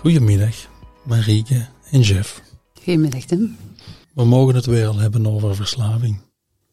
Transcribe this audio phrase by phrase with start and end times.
[0.00, 0.54] Goedemiddag,
[1.02, 2.42] Marieke en Jeff.
[2.74, 3.56] Goedemiddag, Tim.
[4.14, 6.20] We mogen het weer al hebben over verslaving.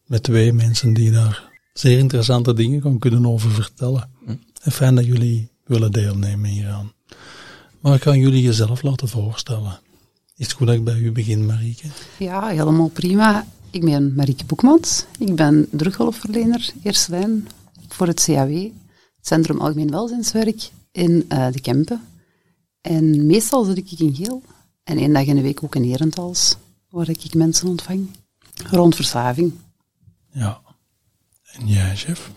[0.06, 4.10] Met twee mensen die daar zeer interessante dingen gaan kunnen over vertellen.
[4.62, 6.92] En fijn dat jullie willen deelnemen hieraan.
[7.80, 9.80] Maar ik kan jullie jezelf laten voorstellen.
[10.36, 11.88] Is het goed dat ik bij u begin, Marieke?
[12.20, 13.48] Ja, helemaal prima.
[13.72, 15.06] Ik ben Marieke Boekmans.
[15.20, 17.48] Ik ben drughulpverlener, eerste lijn
[17.88, 18.64] voor het CAW,
[19.18, 22.02] het Centrum Algemeen Welzijnswerk, in uh, de Kempen.
[22.88, 24.42] En meestal zit ik in Geel.
[24.84, 26.56] En één dag in de week ook in Herentals,
[26.90, 28.10] waar ik mensen ontvang.
[28.70, 29.54] Rond verslaving.
[30.32, 30.62] Ja.
[31.52, 32.32] En jij, chef?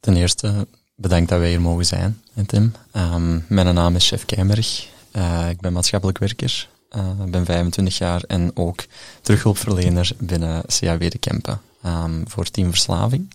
[0.00, 2.72] Ten eerste, bedankt dat wij hier mogen zijn, Tim.
[2.92, 4.88] Um, mijn naam is Chef Keimerg.
[5.12, 6.68] Uh, ik ben maatschappelijk werker.
[6.96, 8.84] Uh, ik ben 25 jaar en ook
[9.22, 13.34] terughulpverlener binnen CAW de Kempen um, voor Team Verslaving.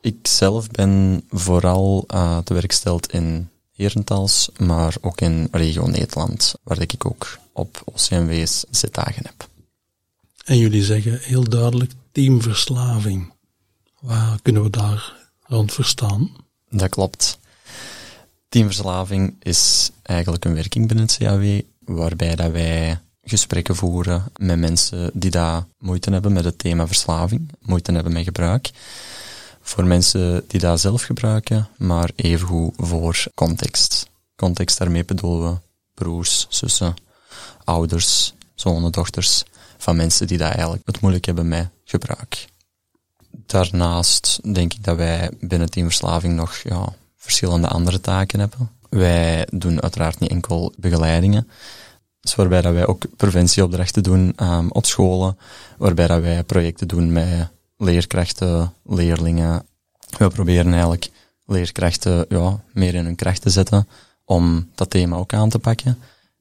[0.00, 6.54] Ik zelf ben vooral uh, te werk gesteld in Herentals, maar ook in regio Nederland,
[6.62, 9.48] waar ik ook op OCMW's zitdagen heb.
[10.44, 13.32] En jullie zeggen heel duidelijk teamverslaving.
[14.00, 16.30] Waar kunnen we daar rond verstaan?
[16.68, 17.38] Dat klopt.
[18.48, 25.10] Teamverslaving is eigenlijk een werking binnen het CAW, waarbij dat wij gesprekken voeren met mensen
[25.14, 28.70] die daar moeite hebben met het thema verslaving, moeite hebben met gebruik.
[29.66, 34.08] Voor mensen die dat zelf gebruiken, maar evengoed voor context.
[34.36, 35.58] Context daarmee bedoelen we
[35.94, 36.94] broers, zussen,
[37.64, 39.44] ouders, zonen, dochters
[39.78, 42.46] van mensen die dat eigenlijk het moeilijk hebben met gebruik.
[43.30, 48.70] Daarnaast denk ik dat wij binnen teamverslaving nog ja, verschillende andere taken hebben.
[48.88, 51.48] Wij doen uiteraard niet enkel begeleidingen,
[52.20, 55.38] dus waarbij dat wij ook preventieopdrachten doen um, op scholen,
[55.78, 59.66] waarbij dat wij projecten doen met leerkrachten, leerlingen.
[60.18, 61.10] We proberen eigenlijk
[61.44, 63.88] leerkrachten ja, meer in hun kracht te zetten
[64.24, 65.98] om dat thema ook aan te pakken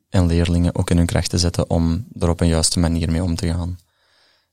[0.10, 3.24] en leerlingen ook in hun kracht te zetten om er op een juiste manier mee
[3.24, 3.80] om te gaan.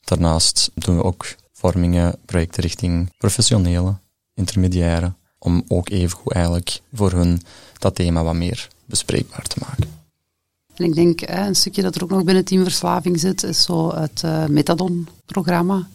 [0.04, 3.94] Daarnaast doen we ook vormingen, projecten richting professionele,
[4.34, 7.42] intermediaire, om ook evengoed eigenlijk voor hun
[7.78, 10.00] dat thema wat meer bespreekbaar te maken.
[10.74, 14.22] En ik denk, een stukje dat er ook nog binnen teamverslaving zit, is zo het
[14.24, 15.88] uh, Methadon-programma.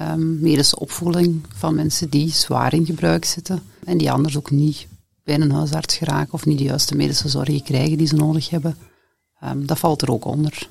[0.00, 4.86] Um, medische opvoeding van mensen die zwaar in gebruik zitten en die anders ook niet
[5.24, 8.76] bij een huisarts geraken of niet de juiste medische zorg krijgen die ze nodig hebben.
[9.44, 10.68] Um, dat valt er ook onder.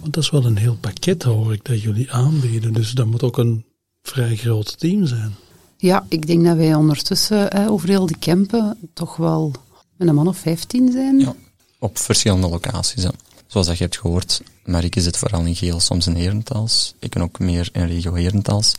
[0.00, 2.72] Want dat is wel een heel pakket, hoor ik, dat jullie aanbieden.
[2.72, 3.64] Dus dat moet ook een
[4.02, 5.34] vrij groot team zijn.
[5.76, 9.52] Ja, ik denk dat wij ondertussen eh, over heel die campen toch wel
[9.96, 11.18] met een man of 15 zijn.
[11.18, 11.34] Ja,
[11.78, 13.02] op verschillende locaties.
[13.02, 13.10] Hè.
[13.54, 16.94] Zoals dat je hebt gehoord, Marieke zit vooral in Geel, soms in Herentals.
[16.98, 18.74] Ik ben ook meer in regio Herentals.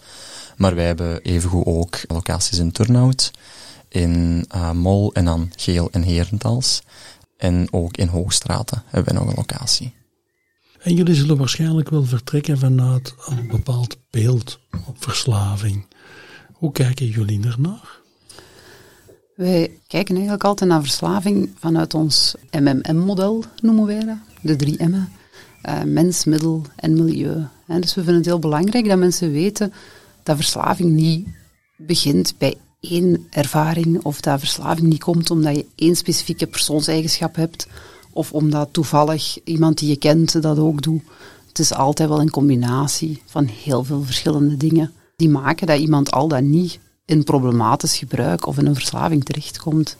[0.58, 3.32] Maar wij hebben evengoed ook locaties in Turnhout,
[3.90, 6.82] in uh, Mol en dan Geel en Herentals.
[7.38, 9.94] En ook in Hoogstraten hebben we nog een locatie.
[10.82, 15.86] En jullie zullen waarschijnlijk wel vertrekken vanuit een bepaald beeld op verslaving.
[16.54, 18.00] Hoe kijken jullie ernaar?
[19.36, 24.35] Wij kijken eigenlijk altijd naar verslaving vanuit ons MMM-model, noemen wij dat.
[24.46, 25.10] De drie M'en.
[25.64, 27.48] Uh, mens, middel en milieu.
[27.66, 29.74] dus we vinden het heel belangrijk dat mensen weten
[30.24, 31.28] dat verslaving niet
[31.78, 37.68] begint bij één ervaring of dat verslaving niet komt omdat je één specifieke persoonseigenschap hebt
[38.12, 41.02] of omdat toevallig iemand die je kent dat ook doet.
[41.48, 46.12] Het is altijd wel een combinatie van heel veel verschillende dingen die maken dat iemand
[46.12, 49.98] al dan niet in problematisch gebruik of in een verslaving terechtkomt.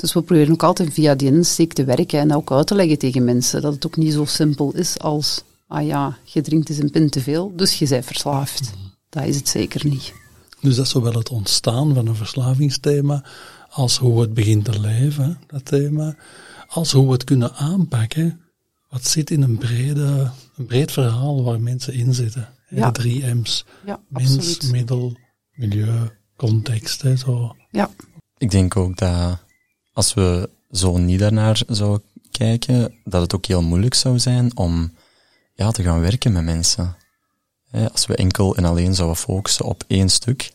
[0.00, 2.98] Dus we proberen ook altijd via die insteek te werken en ook uit te leggen
[2.98, 6.78] tegen mensen dat het ook niet zo simpel is als, ah ja, je drinkt eens
[6.78, 8.72] een pint te veel, dus je bent verslaafd.
[9.08, 10.12] Dat is het zeker niet.
[10.60, 13.24] Dus dat is zowel het ontstaan van een verslavingsthema,
[13.70, 16.16] als hoe het begint te leven, dat thema,
[16.68, 18.40] als hoe we het kunnen aanpakken.
[18.90, 22.48] Wat zit in een, brede, een breed verhaal waar mensen in zitten.
[22.68, 22.86] Ja.
[22.86, 23.64] De drie M's.
[23.86, 24.72] Ja, Mens, absoluut.
[24.72, 25.16] middel,
[25.52, 27.02] milieu, context.
[27.02, 27.56] Hè, zo.
[27.70, 27.90] Ja.
[28.38, 29.38] Ik denk ook dat
[29.98, 34.92] als we zo niet daarnaar zouden kijken, dat het ook heel moeilijk zou zijn om
[35.54, 36.96] ja, te gaan werken met mensen.
[37.92, 40.52] Als we enkel en alleen zouden focussen op één stuk,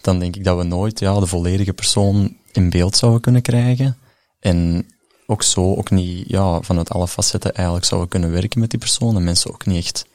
[0.00, 3.96] dan denk ik dat we nooit ja, de volledige persoon in beeld zouden kunnen krijgen.
[4.40, 4.86] En
[5.26, 9.16] ook zo ook niet ja, vanuit alle facetten eigenlijk zouden kunnen werken met die persoon
[9.16, 10.06] en mensen ook niet echt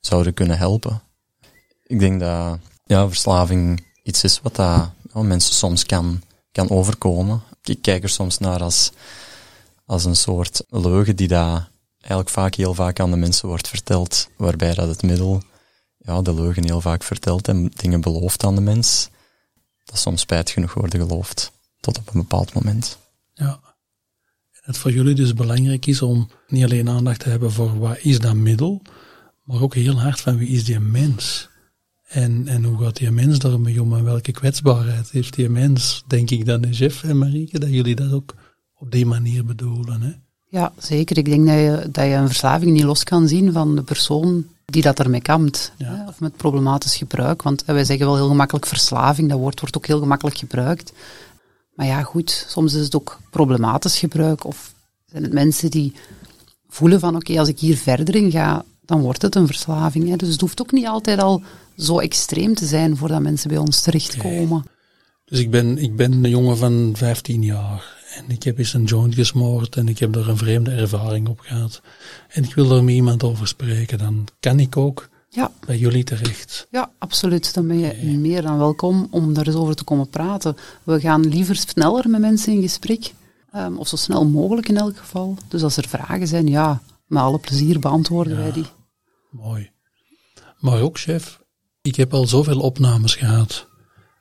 [0.00, 1.02] zouden kunnen helpen.
[1.86, 6.22] Ik denk dat ja, verslaving iets is wat dat, mensen soms kan,
[6.52, 7.42] kan overkomen.
[7.68, 8.90] Ik kijk er soms naar als,
[9.84, 14.28] als een soort leugen die daar eigenlijk vaak heel vaak aan de mensen wordt verteld,
[14.36, 15.42] waarbij dat het middel
[15.98, 19.08] ja, de leugen heel vaak vertelt en dingen belooft aan de mens,
[19.84, 22.98] dat soms spijt genoeg worden geloofd, tot op een bepaald moment.
[23.34, 23.60] Ja.
[24.52, 27.98] En het voor jullie dus belangrijk is om niet alleen aandacht te hebben voor wat
[27.98, 28.82] is dat middel,
[29.42, 31.48] maar ook heel hard van wie is die mens?
[32.08, 36.04] En, en hoe gaat die mens daarmee om en welke kwetsbaarheid heeft die mens?
[36.06, 38.34] Denk ik dan, Jeff en Marieke, dat jullie dat ook
[38.74, 40.00] op die manier bedoelen.
[40.02, 40.12] Hè?
[40.48, 41.18] Ja, zeker.
[41.18, 44.46] Ik denk dat je, dat je een verslaving niet los kan zien van de persoon
[44.64, 45.72] die dat ermee kampt.
[45.78, 47.42] Hè, of met problematisch gebruik.
[47.42, 50.92] Want wij zeggen wel heel gemakkelijk verslaving, dat woord wordt ook heel gemakkelijk gebruikt.
[51.74, 54.44] Maar ja, goed, soms is het ook problematisch gebruik.
[54.44, 54.74] Of
[55.06, 55.92] zijn het mensen die
[56.68, 60.08] voelen van oké, als ik hier verder in ga, dan wordt het een verslaving.
[60.08, 60.16] Hè.
[60.16, 61.42] Dus het hoeft ook niet altijd al
[61.76, 64.64] zo extreem te zijn voordat mensen bij ons terechtkomen.
[65.24, 68.84] Dus ik ben, ik ben een jongen van 15 jaar en ik heb eens een
[68.84, 71.80] joint gesmoord en ik heb er een vreemde ervaring op gehad.
[72.28, 75.50] En ik wil er met iemand over spreken, dan kan ik ook ja.
[75.66, 76.66] bij jullie terecht.
[76.70, 77.54] Ja, absoluut.
[77.54, 80.56] Dan ben je meer dan welkom om daar eens over te komen praten.
[80.82, 83.12] We gaan liever sneller met mensen in gesprek,
[83.56, 85.36] um, of zo snel mogelijk in elk geval.
[85.48, 88.66] Dus als er vragen zijn, ja, met alle plezier beantwoorden wij die.
[89.30, 89.70] Mooi.
[90.58, 91.40] Maar ook, chef,
[91.82, 93.66] ik heb al zoveel opnames gehad.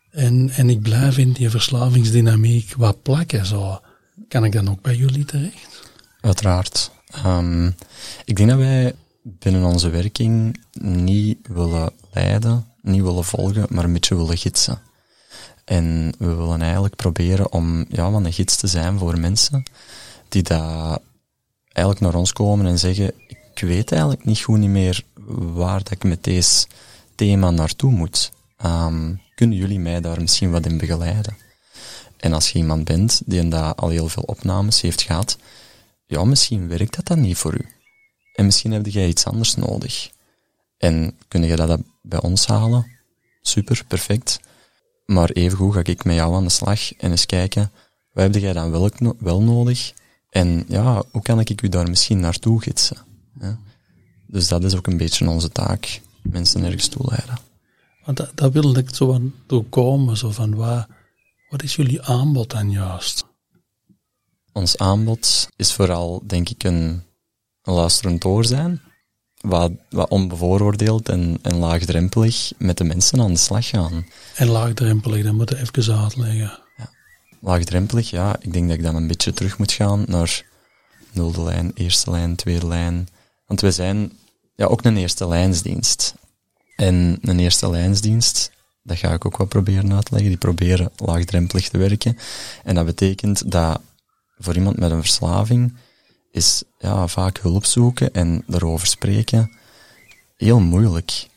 [0.10, 3.46] En, en ik blijf in die verslavingsdynamiek wat plakken.
[3.46, 3.80] Zo.
[4.28, 5.92] Kan ik dan ook bij jullie terecht?
[6.22, 6.92] Uiteraard.
[7.26, 7.76] Um,
[8.26, 13.94] ik denk dat wij binnen onze werking niet willen leiden, niet willen volgen, maar een
[13.94, 14.82] beetje willen gidsen.
[15.66, 19.64] En we willen eigenlijk proberen om ja, een gids te zijn voor mensen
[20.30, 21.00] die daar
[21.64, 25.04] eigenlijk naar ons komen en zeggen, ik weet eigenlijk niet goed niet meer
[25.54, 26.68] waar dat ik met deze
[27.16, 28.32] thema naartoe moet.
[28.66, 31.38] Um, kunnen jullie mij daar misschien wat in begeleiden?
[32.18, 35.38] En als je iemand bent die daar al heel veel opnames heeft gehad,
[36.06, 37.66] ja, misschien werkt dat dan niet voor u.
[38.34, 40.10] En misschien heb jij iets anders nodig.
[40.78, 42.92] En kun je dat bij ons halen?
[43.42, 44.40] Super, perfect.
[45.06, 47.72] Maar evengoed ga ik met jou aan de slag en eens kijken,
[48.14, 49.94] wat heb jij dan wel, wel nodig?
[50.30, 53.07] En ja, hoe kan ik u daar misschien naartoe gidsen?
[53.42, 53.60] Ja?
[54.28, 57.38] Dus dat is ook een beetje onze taak, mensen ergens toe leiden.
[58.06, 60.88] Want dat, dat wil ik zo aan doorkomen, zo van waar,
[61.50, 63.26] wat is jullie aanbod dan juist?
[64.52, 67.04] Ons aanbod is vooral, denk ik, een,
[67.62, 68.82] een luisterend oor zijn,
[69.40, 74.06] wat, wat onbevooroordeeld en, en laagdrempelig met de mensen aan de slag gaan.
[74.36, 76.60] En laagdrempelig, dat moet je even uitleggen.
[76.78, 76.90] Ja.
[77.40, 80.46] Laagdrempelig, ja, ik denk dat ik dan een beetje terug moet gaan naar
[81.12, 83.08] nulde lijn, eerste lijn, tweede lijn.
[83.48, 84.12] Want we zijn
[84.56, 86.16] ja, ook een eerste lijnsdienst.
[86.76, 88.52] En een eerste lijnsdienst,
[88.84, 92.18] dat ga ik ook wel proberen uitleggen, die proberen laagdrempelig te werken.
[92.64, 93.82] En dat betekent dat
[94.38, 95.76] voor iemand met een verslaving
[96.32, 99.52] is ja, vaak hulp zoeken en erover spreken
[100.38, 101.28] heel moeilijk.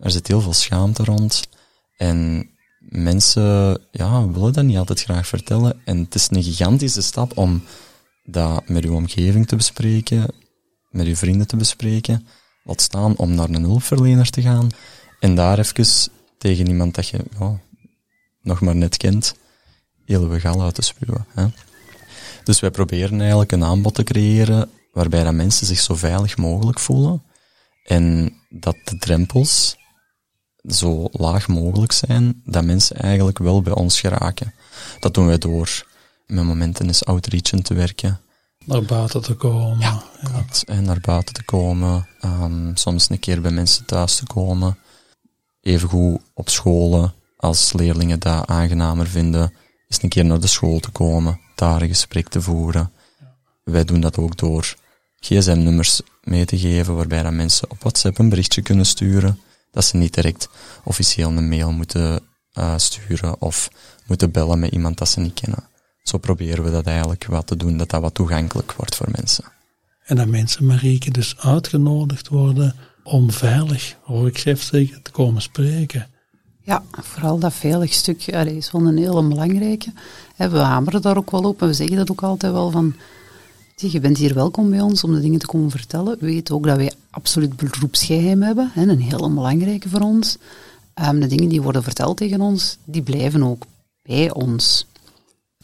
[0.00, 1.48] Er zit heel veel schaamte rond
[1.96, 5.80] en mensen ja, willen dat niet altijd graag vertellen.
[5.84, 7.62] En het is een gigantische stap om
[8.24, 10.26] dat met uw omgeving te bespreken,
[10.94, 12.26] met uw vrienden te bespreken.
[12.62, 14.68] Wat staan om naar een hulpverlener te gaan
[15.20, 17.58] en daar even tegen iemand dat je oh,
[18.42, 19.34] nog maar net kent,
[20.04, 21.26] heel gal uit te spuwen.
[21.34, 21.46] Hè.
[22.44, 26.78] Dus wij proberen eigenlijk een aanbod te creëren waarbij dat mensen zich zo veilig mogelijk
[26.78, 27.22] voelen
[27.84, 29.76] en dat de drempels
[30.66, 34.54] zo laag mogelijk zijn dat mensen eigenlijk wel bij ons geraken.
[35.00, 35.86] Dat doen wij door
[36.26, 38.20] met momenten eens outreachen te werken,
[38.64, 39.78] naar buiten te komen.
[39.78, 40.02] Ja,
[40.66, 42.06] En naar buiten te komen.
[42.24, 44.78] Um, soms een keer bij mensen thuis te komen.
[45.60, 49.52] Evengoed op scholen, als leerlingen dat aangenamer vinden,
[49.88, 52.92] eens een keer naar de school te komen, daar een gesprek te voeren.
[53.64, 54.74] Wij doen dat ook door
[55.20, 59.40] gsm-nummers mee te geven, waarbij dat mensen op WhatsApp een berichtje kunnen sturen,
[59.70, 60.48] dat ze niet direct
[60.84, 62.20] officieel een mail moeten
[62.58, 63.70] uh, sturen of
[64.06, 65.64] moeten bellen met iemand dat ze niet kennen
[66.04, 69.44] zo proberen we dat eigenlijk wat te doen, dat dat wat toegankelijk wordt voor mensen.
[70.04, 75.42] En dat mensen, Marieke, dus uitgenodigd worden om veilig, hoor ik chef zeggen, te komen
[75.42, 76.08] spreken.
[76.60, 79.92] Ja, vooral dat veilig stuk is wel een hele belangrijke.
[80.36, 82.94] We hameren daar ook wel op en we zeggen dat ook altijd wel van,
[83.76, 86.16] je bent hier welkom bij ons om de dingen te komen vertellen.
[86.20, 88.70] Weet ook dat wij absoluut beroepsgeheim hebben.
[88.74, 90.36] Hè, een heel belangrijke voor ons.
[90.94, 93.64] Um, de dingen die worden verteld tegen ons, die blijven ook
[94.02, 94.86] bij ons.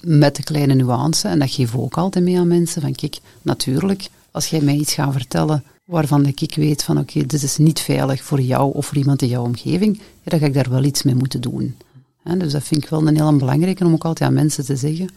[0.01, 3.19] Met de kleine nuance, en dat geef we ook altijd mee aan mensen, van kijk,
[3.43, 7.81] natuurlijk, als jij mij iets gaat vertellen waarvan ik weet van oké, dit is niet
[7.81, 11.03] veilig voor jou of voor iemand in jouw omgeving, dan ga ik daar wel iets
[11.03, 11.77] mee moeten doen.
[12.39, 15.11] dus dat vind ik wel een heel belangrijke om ook altijd aan mensen te zeggen.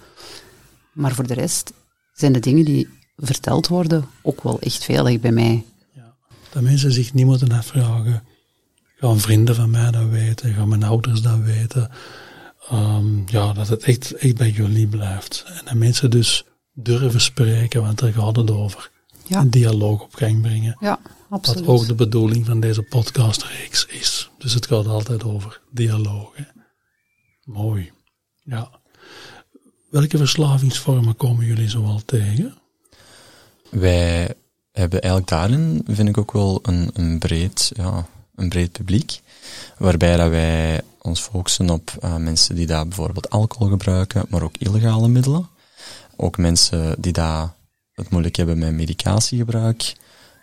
[0.93, 1.73] Maar voor de rest
[2.13, 2.87] zijn de dingen die
[3.17, 5.65] verteld worden ook wel echt veilig bij mij.
[5.95, 6.13] Ja,
[6.49, 8.23] dat mensen zich niet moeten afvragen,
[8.95, 11.91] gaan vrienden van mij dat weten, gaan mijn ouders dat weten,
[12.71, 15.43] um, ja, dat het echt, echt bij jullie blijft.
[15.47, 18.91] En dat mensen dus durven spreken, want daar gaat het over.
[19.27, 19.39] Ja.
[19.39, 20.77] Een dialoog op gang brengen.
[20.79, 21.65] Ja, absoluut.
[21.65, 24.29] Wat ook de bedoeling van deze podcastreeks is.
[24.37, 26.33] Dus het gaat altijd over dialoog.
[27.43, 27.91] Mooi.
[28.43, 28.69] Ja.
[29.89, 32.57] Welke verslavingsvormen komen jullie zoal tegen?
[33.69, 34.33] Wij
[34.71, 39.21] hebben eigenlijk daarin, vind ik ook wel een, een, breed, ja, een breed publiek.
[39.77, 44.57] Waarbij dat wij ons focussen op uh, mensen die daar bijvoorbeeld alcohol gebruiken, maar ook
[44.57, 45.49] illegale middelen.
[46.15, 47.53] Ook mensen die daar
[47.93, 49.95] het moeilijk hebben met medicatiegebruik.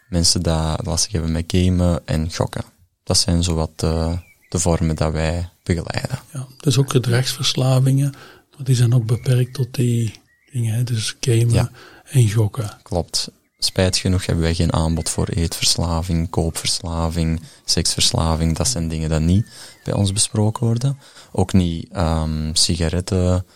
[0.09, 2.65] Mensen die lastig hebben met gamen en gokken.
[3.05, 6.19] Dat zijn zowat de, de vormen dat wij begeleiden.
[6.33, 8.11] Ja, dus ook gedragsverslavingen,
[8.57, 10.15] maar die zijn ook beperkt tot die
[10.53, 11.71] dingen, dus gamen
[12.05, 12.79] en gokken.
[12.83, 13.31] Klopt.
[13.63, 18.57] Spijt genoeg hebben wij geen aanbod voor eetverslaving, koopverslaving, seksverslaving.
[18.57, 19.47] Dat zijn dingen die niet
[19.85, 20.99] bij ons besproken worden.
[21.33, 23.47] Ook niet um, sigaretten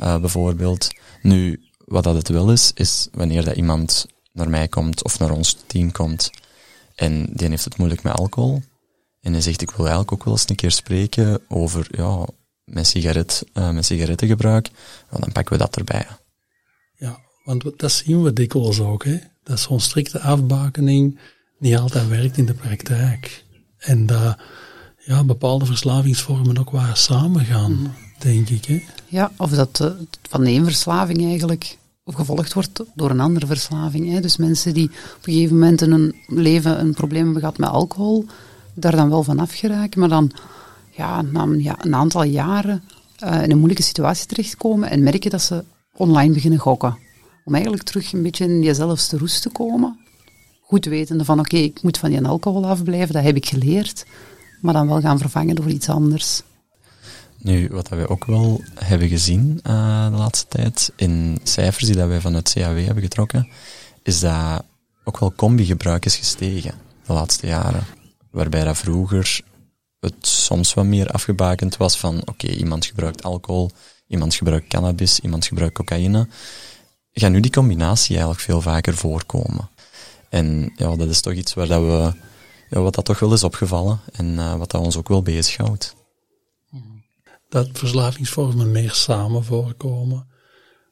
[0.00, 0.88] uh, bijvoorbeeld.
[1.22, 5.30] Nu, wat dat het wel is, is wanneer dat iemand naar mij komt of naar
[5.30, 6.30] ons team komt
[6.94, 8.62] en die heeft het moeilijk met alcohol
[9.20, 12.26] en hij zegt ik wil eigenlijk ook wel eens een keer spreken over ja,
[12.64, 14.70] mijn, sigaret, uh, mijn sigarettengebruik,
[15.10, 16.06] dan pakken we dat erbij.
[17.48, 19.18] Want dat zien we dikwijls ook, hè?
[19.42, 21.18] dat zo'n strikte afbakening
[21.58, 23.44] niet altijd werkt in de praktijk.
[23.78, 24.36] En dat
[24.98, 27.92] ja, bepaalde verslavingsvormen ook waar samengaan, mm.
[28.18, 28.64] denk ik.
[28.64, 28.84] Hè?
[29.06, 29.90] Ja, of dat uh,
[30.22, 34.12] van één verslaving eigenlijk gevolgd wordt door een andere verslaving.
[34.12, 34.20] Hè?
[34.20, 37.68] Dus mensen die op een gegeven moment in hun leven een probleem hebben gehad met
[37.68, 38.26] alcohol,
[38.74, 40.32] daar dan wel van afgeraken, maar dan
[40.90, 42.82] ja, na ja, een aantal jaren
[43.24, 47.06] uh, in een moeilijke situatie terechtkomen en merken dat ze online beginnen gokken
[47.48, 49.98] om eigenlijk terug een beetje in jezelfste roest te komen.
[50.60, 54.04] Goed wetende van oké, ik moet van die alcohol afblijven, dat heb ik geleerd,
[54.60, 56.42] maar dan wel gaan vervangen door iets anders.
[57.38, 62.08] Nu, wat we ook wel hebben gezien uh, de laatste tijd, in cijfers die dat
[62.08, 63.48] wij van het CAW hebben getrokken,
[64.02, 64.62] is dat
[65.04, 66.74] ook wel combi-gebruik is gestegen
[67.06, 67.84] de laatste jaren.
[68.30, 69.40] Waarbij dat vroeger
[70.00, 73.70] het soms wat meer afgebakend was van oké, iemand gebruikt alcohol,
[74.06, 76.28] iemand gebruikt cannabis, iemand gebruikt cocaïne
[77.20, 79.70] gaat nu die combinatie eigenlijk veel vaker voorkomen.
[80.28, 82.12] En ja, dat is toch iets waar dat we,
[82.70, 85.96] ja, wat dat toch wel is opgevallen en uh, wat dat ons ook wel bezighoudt.
[87.48, 90.26] Dat verslavingsvormen meer samen voorkomen,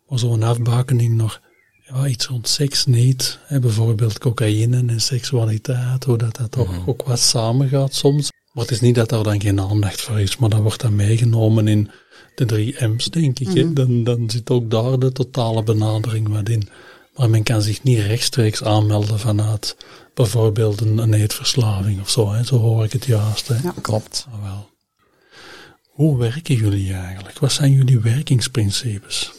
[0.09, 1.40] maar zo'n afbakening nog
[1.87, 3.38] ja, iets rond seks niet.
[3.47, 6.88] Hè, bijvoorbeeld cocaïne en seksualiteit, hoe dat, dat toch mhm.
[6.88, 8.30] ook wat samengaat soms.
[8.52, 10.97] Maar het is niet dat daar dan geen aandacht voor is, maar dat wordt dan
[10.97, 11.90] meegenomen in
[12.37, 13.47] de drie M's, denk ik.
[13.47, 13.75] Mhm.
[13.75, 16.69] dan, dan zit ook daar de totale benadering wat in.
[17.16, 19.76] Maar men kan zich niet rechtstreeks aanmelden vanuit
[20.14, 22.33] bijvoorbeeld een, een eetverslaving of zo.
[22.33, 22.45] Hè.
[22.45, 23.49] Zo hoor ik het juist.
[23.49, 23.55] Hè.
[23.62, 24.26] Ja, klopt.
[24.33, 24.69] Ah, wel.
[25.83, 27.38] Hoe werken jullie eigenlijk?
[27.38, 29.33] Wat zijn jullie werkingsprincipes?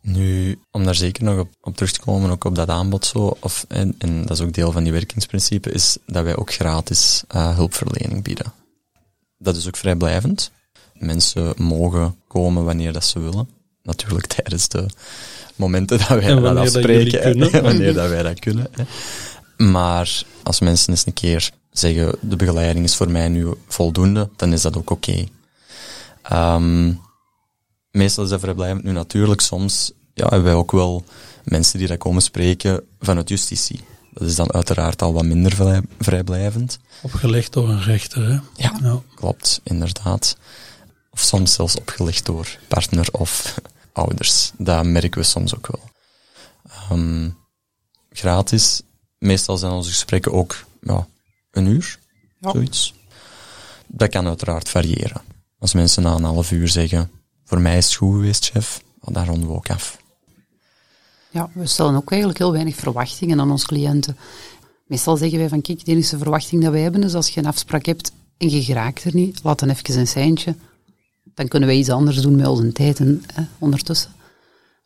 [0.00, 3.36] Nu, om daar zeker nog op, op terug te komen, ook op dat aanbod zo,
[3.40, 7.24] of, en, en, dat is ook deel van die werkingsprincipe, is dat wij ook gratis
[7.34, 8.52] uh, hulpverlening bieden.
[9.38, 10.50] Dat is ook vrijblijvend.
[10.98, 13.48] Mensen mogen komen wanneer dat ze willen.
[13.82, 14.86] Natuurlijk tijdens de
[15.56, 17.38] momenten dat wij dat afspreken.
[17.38, 18.66] Dat wanneer dat wij dat kunnen.
[18.70, 18.84] Hè.
[19.64, 24.52] Maar als mensen eens een keer zeggen, de begeleiding is voor mij nu voldoende, dan
[24.52, 25.10] is dat ook oké.
[25.10, 26.56] Okay.
[26.56, 26.94] Um, ehm,
[27.90, 28.84] meestal is dat vrijblijvend.
[28.84, 31.04] Nu natuurlijk, soms ja, hebben wij ook wel
[31.44, 33.80] mensen die dat komen spreken vanuit justitie.
[34.12, 36.78] Dat is dan uiteraard al wat minder vrijblijvend.
[37.02, 38.32] Opgelegd door een rechter, hè?
[38.32, 40.36] Ja, ja, klopt, inderdaad.
[41.10, 43.60] Of soms zelfs opgelegd door partner of
[43.92, 44.52] ouders.
[44.56, 45.82] Dat merken we soms ook wel.
[46.92, 47.36] Um,
[48.10, 48.82] gratis.
[49.18, 51.06] Meestal zijn onze gesprekken ook ja,
[51.50, 51.98] een uur,
[52.40, 52.94] zoiets.
[53.86, 55.20] Dat kan uiteraard variëren.
[55.58, 57.10] Als mensen na een half uur zeggen,
[57.44, 59.98] voor mij is het goed geweest, chef, dan ronden we ook af.
[61.30, 64.16] Ja, we stellen ook eigenlijk heel weinig verwachtingen aan onze cliënten.
[64.86, 67.46] Meestal zeggen wij van, kijk, de enige verwachting dat wij hebben is als je een
[67.46, 70.56] afspraak hebt en je geraakt er niet, laat dan even een seintje.
[71.38, 73.22] Dan kunnen wij iets anders doen met onze tijd en,
[73.58, 74.10] ondertussen.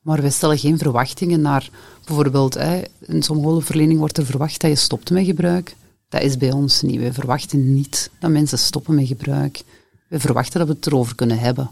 [0.01, 1.71] Maar wij stellen geen verwachtingen naar,
[2.05, 5.77] bijvoorbeeld, hè, in sommige hulpverlening wordt er verwacht dat je stopt met gebruik.
[6.09, 7.01] Dat is bij ons niet.
[7.01, 9.63] Wij verwachten niet dat mensen stoppen met gebruik.
[10.09, 11.71] We verwachten dat we het erover kunnen hebben.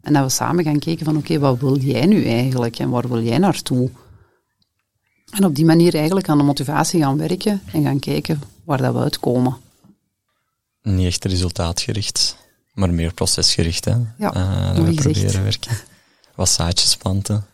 [0.00, 3.08] En dat we samen gaan kijken van, oké, wat wil jij nu eigenlijk en waar
[3.08, 3.90] wil jij naartoe?
[5.30, 8.94] En op die manier eigenlijk aan de motivatie gaan werken en gaan kijken waar dat
[8.94, 9.56] we uitkomen.
[10.82, 12.36] Niet echt resultaatgericht,
[12.74, 13.94] maar meer procesgericht, hè?
[14.18, 15.76] Ja, uh, dat we proberen werken.
[16.34, 17.46] Wat zaadjes planten,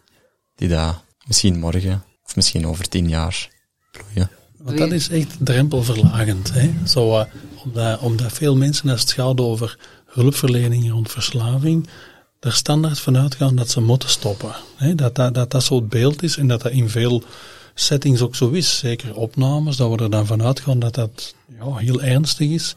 [0.54, 3.48] die daar misschien morgen, of misschien over tien jaar,
[3.90, 4.30] bloeien.
[4.56, 6.52] Want dat is echt drempelverlagend.
[6.52, 6.72] Hè?
[6.86, 7.24] Zo, uh,
[7.64, 11.88] omdat, omdat veel mensen, als het gaat over hulpverlening rond verslaving,
[12.40, 14.54] er standaard vanuit gaan dat ze moeten stoppen.
[14.76, 14.94] Hè?
[14.94, 17.22] Dat, dat, dat dat zo het beeld is en dat dat in veel
[17.74, 18.78] settings ook zo is.
[18.78, 22.74] Zeker opnames, dat we er dan vanuit gaan dat dat ja, heel ernstig is.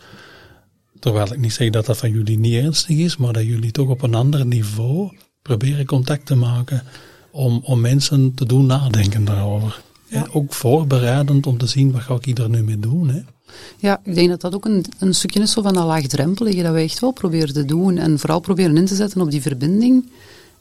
[1.03, 3.87] Terwijl ik niet zeg dat dat van jullie niet ernstig is, maar dat jullie toch
[3.87, 6.83] op een ander niveau proberen contact te maken
[7.31, 9.81] om, om mensen te doen nadenken daarover.
[10.07, 10.27] Ja.
[10.31, 13.09] ook voorbereidend om te zien wat ga ik er nu mee doen.
[13.09, 13.21] Hè.
[13.77, 16.73] Ja, ik denk dat dat ook een, een stukje is zo van dat laagdrempelige dat
[16.73, 17.97] we echt wel proberen te doen.
[17.97, 20.09] En vooral proberen in te zetten op die verbinding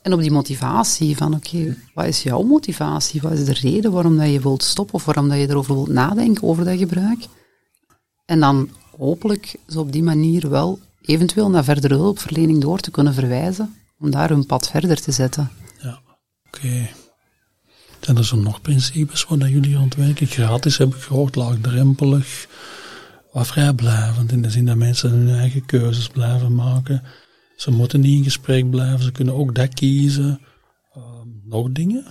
[0.03, 1.17] en op die motivatie.
[1.17, 3.21] Van oké, wat is jouw motivatie?
[3.21, 5.89] Wat is de reden waarom dat je wilt stoppen of waarom dat je erover wilt
[5.89, 7.27] nadenken over dat gebruik?
[8.25, 8.69] En dan
[8.99, 13.75] hopelijk zo op die manier wel eventueel naar verdere hulpverlening door te kunnen verwijzen.
[14.01, 15.51] Om daar hun pad verder te zetten.
[15.81, 16.01] Ja,
[16.47, 16.89] oké.
[18.01, 20.27] Zijn er zo nog principes waar jullie werken?
[20.27, 22.49] Gratis heb ik gehoord, laagdrempelig,
[23.33, 24.33] wat vrijblijvend.
[24.33, 27.03] In de zin dat mensen hun eigen keuzes blijven maken.
[27.57, 30.41] Ze moeten niet in gesprek blijven, ze kunnen ook dat kiezen.
[30.97, 31.03] Uh,
[31.45, 32.05] nog dingen?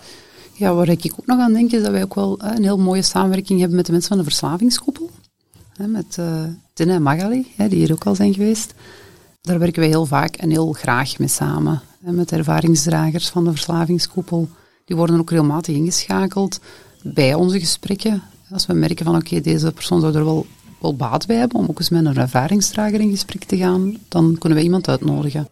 [0.53, 2.77] Ja, waar ik ook nog aan denk is dat wij ook wel uh, een heel
[2.77, 5.09] mooie samenwerking hebben met de mensen van de verslavingskoepel.
[5.77, 8.73] Met uh, en Magali, hè, die hier ook al zijn geweest.
[9.41, 11.81] Daar werken wij heel vaak en heel graag mee samen.
[12.03, 14.49] Hè, met ervaringsdragers van de verslavingskoepel.
[14.85, 16.59] Die worden ook regelmatig ingeschakeld
[17.03, 18.21] bij onze gesprekken.
[18.49, 20.45] Als we merken van oké, deze persoon zou er wel,
[20.79, 24.35] wel baat bij hebben om ook eens met een ervaringsdrager in gesprek te gaan, dan
[24.37, 25.47] kunnen wij iemand uitnodigen.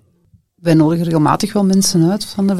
[0.56, 2.56] Wij nodigen regelmatig wel mensen uit van de,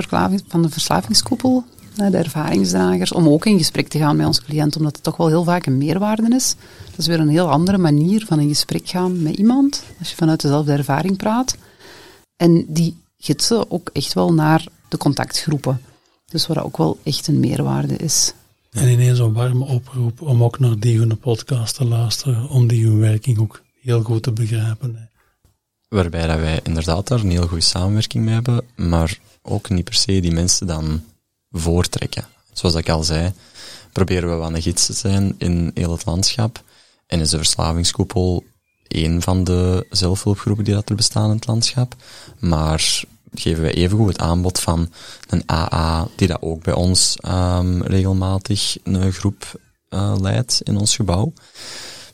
[0.48, 1.64] van de verslavingskoepel,
[2.08, 5.28] de ervaringsdragers, om ook in gesprek te gaan met onze cliënt, omdat het toch wel
[5.28, 6.56] heel vaak een meerwaarde is.
[6.90, 10.16] Dat is weer een heel andere manier van in gesprek gaan met iemand, als je
[10.16, 11.56] vanuit dezelfde ervaring praat.
[12.36, 15.82] En die gidsen ook echt wel naar de contactgroepen.
[16.26, 18.34] Dus wat ook wel echt een meerwaarde is.
[18.72, 22.86] En ineens een warme oproep om ook naar die hun podcast te luisteren, om die
[22.86, 25.10] hun werking ook heel goed te begrijpen.
[25.88, 29.94] Waarbij dat wij inderdaad daar een heel goede samenwerking mee hebben, maar ook niet per
[29.94, 31.02] se die mensen dan
[31.52, 32.28] voortrekken.
[32.54, 33.34] Zoals ik al zei,
[33.94, 36.64] proberen we wel een gids te zijn in heel het landschap.
[37.08, 38.44] En is de verslavingskoepel
[38.88, 41.96] een van de zelfhulpgroepen die dat er bestaan in het landschap.
[42.40, 44.92] Maar geven wij evengoed het aanbod van
[45.28, 49.60] een AA, die dat ook bij ons um, regelmatig een groep
[49.90, 51.34] uh, leidt in ons gebouw.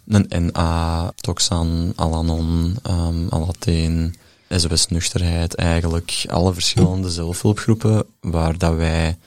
[0.08, 4.16] Een NA, Toxan, Alanon, um, Alateen,
[4.50, 9.18] SOS Nuchterheid, eigenlijk alle verschillende zelfhulpgroepen waar dat wij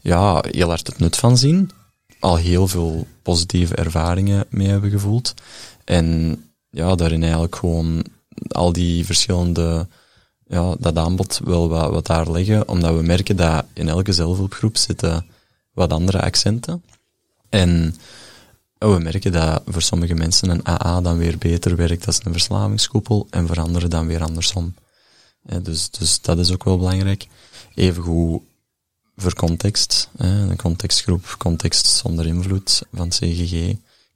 [0.00, 1.70] ja, heel hard het nut van zien.
[2.20, 5.34] Al heel veel positieve ervaringen mee hebben gevoeld.
[5.84, 6.38] En
[6.70, 8.04] ja, daarin eigenlijk gewoon
[8.48, 9.88] al die verschillende
[10.46, 14.76] ja, dat aanbod wel wat, wat daar leggen, omdat we merken dat in elke zelfhulpgroep
[14.76, 15.26] zitten
[15.72, 16.82] wat andere accenten.
[17.48, 17.94] En
[18.78, 23.26] we merken dat voor sommige mensen een AA dan weer beter werkt als een verslavingskoepel
[23.30, 24.74] en voor anderen dan weer andersom.
[25.62, 27.26] dus, dus dat is ook wel belangrijk.
[27.74, 28.42] Evengoed
[29.16, 33.52] voor context, een contextgroep, context zonder invloed van CGG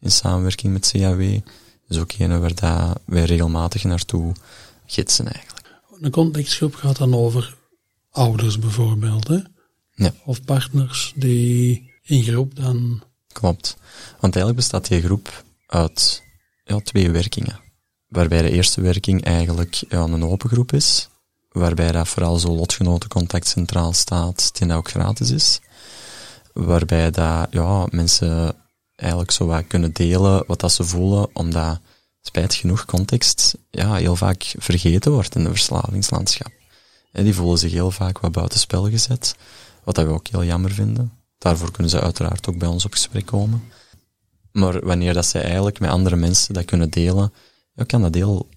[0.01, 1.41] in samenwerking met CAW,
[1.89, 4.33] is ook een waar dat wij regelmatig naartoe
[4.87, 5.59] gidsen eigenlijk
[6.01, 7.57] een contextgroep gaat dan over
[8.11, 9.39] ouders bijvoorbeeld, hè?
[9.95, 10.15] Ja.
[10.25, 13.03] Of partners die in groep dan...
[13.39, 13.77] Klopt.
[14.21, 16.23] Want eigenlijk bestaat die groep uit
[16.65, 17.61] ja, twee werkingen.
[18.09, 21.09] Waarbij de eerste werking eigenlijk een open groep is,
[21.49, 25.61] waarbij dat vooral zo lotgenotencontact centraal staat, die ook gratis is.
[26.53, 28.55] Waarbij dat, ja, mensen
[28.97, 31.81] eigenlijk zo wat kunnen delen wat dat ze voelen, omdat
[32.21, 36.53] spijt genoeg context ja, heel vaak vergeten wordt in de verslavingslandschap.
[37.13, 39.35] En die voelen zich heel vaak wat buitenspel gezet,
[39.85, 41.18] wat we ook heel jammer vinden.
[41.39, 43.63] Daarvoor kunnen ze uiteraard ook bij ons op gesprek komen.
[44.53, 47.33] Maar wanneer dat zij eigenlijk met andere mensen dat kunnen delen,
[47.87, 48.49] kan dat heel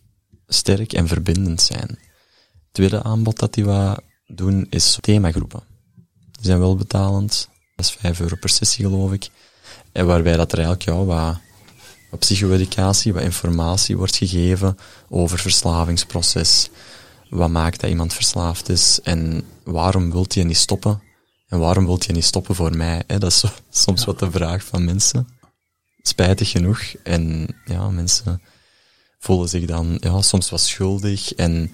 [0.48, 1.88] sterk en verbindend zijn.
[1.88, 5.64] Het tweede aanbod dat die wat doen is themagroepen.
[6.32, 7.50] Die zijn wel betalend.
[7.76, 9.30] Dat is 5 euro per sessie, geloof ik.
[9.92, 11.38] En waarbij dat er eigenlijk ja, wat
[12.12, 14.78] wat psycho-educatie, wat informatie wordt gegeven
[15.10, 16.70] over verslavingsproces.
[17.30, 21.02] Wat maakt dat iemand verslaafd is en waarom wilt hij niet stoppen?
[21.52, 23.04] En waarom wilt je niet stoppen voor mij?
[23.08, 23.18] Hè?
[23.20, 25.28] Dat is zo, soms wat de vraag van mensen.
[26.02, 26.82] Spijtig genoeg.
[27.04, 28.42] En ja, mensen
[29.20, 31.34] voelen zich dan ja, soms wat schuldig.
[31.34, 31.74] En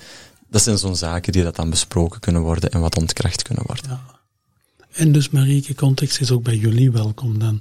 [0.49, 3.85] dat zijn zo'n zaken die dat dan besproken kunnen worden en wat ontkracht kunnen worden.
[3.89, 4.19] Ja.
[4.91, 7.55] En dus Marieke, context is ook bij jullie welkom dan.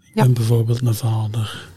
[0.00, 0.22] Ik Ja.
[0.22, 1.68] ben bijvoorbeeld een vader.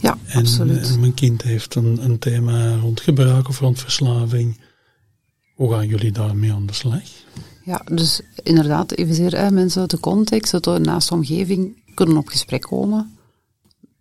[0.00, 0.88] Ja, En, absoluut.
[0.88, 4.60] en mijn kind heeft een, een thema rond gebruik of rond verslaving.
[5.54, 7.02] Hoe gaan jullie daarmee aan de slag?
[7.68, 12.28] Ja, dus inderdaad, evenzeer hè, mensen uit de context, uit de naaste omgeving, kunnen op
[12.28, 13.16] gesprek komen.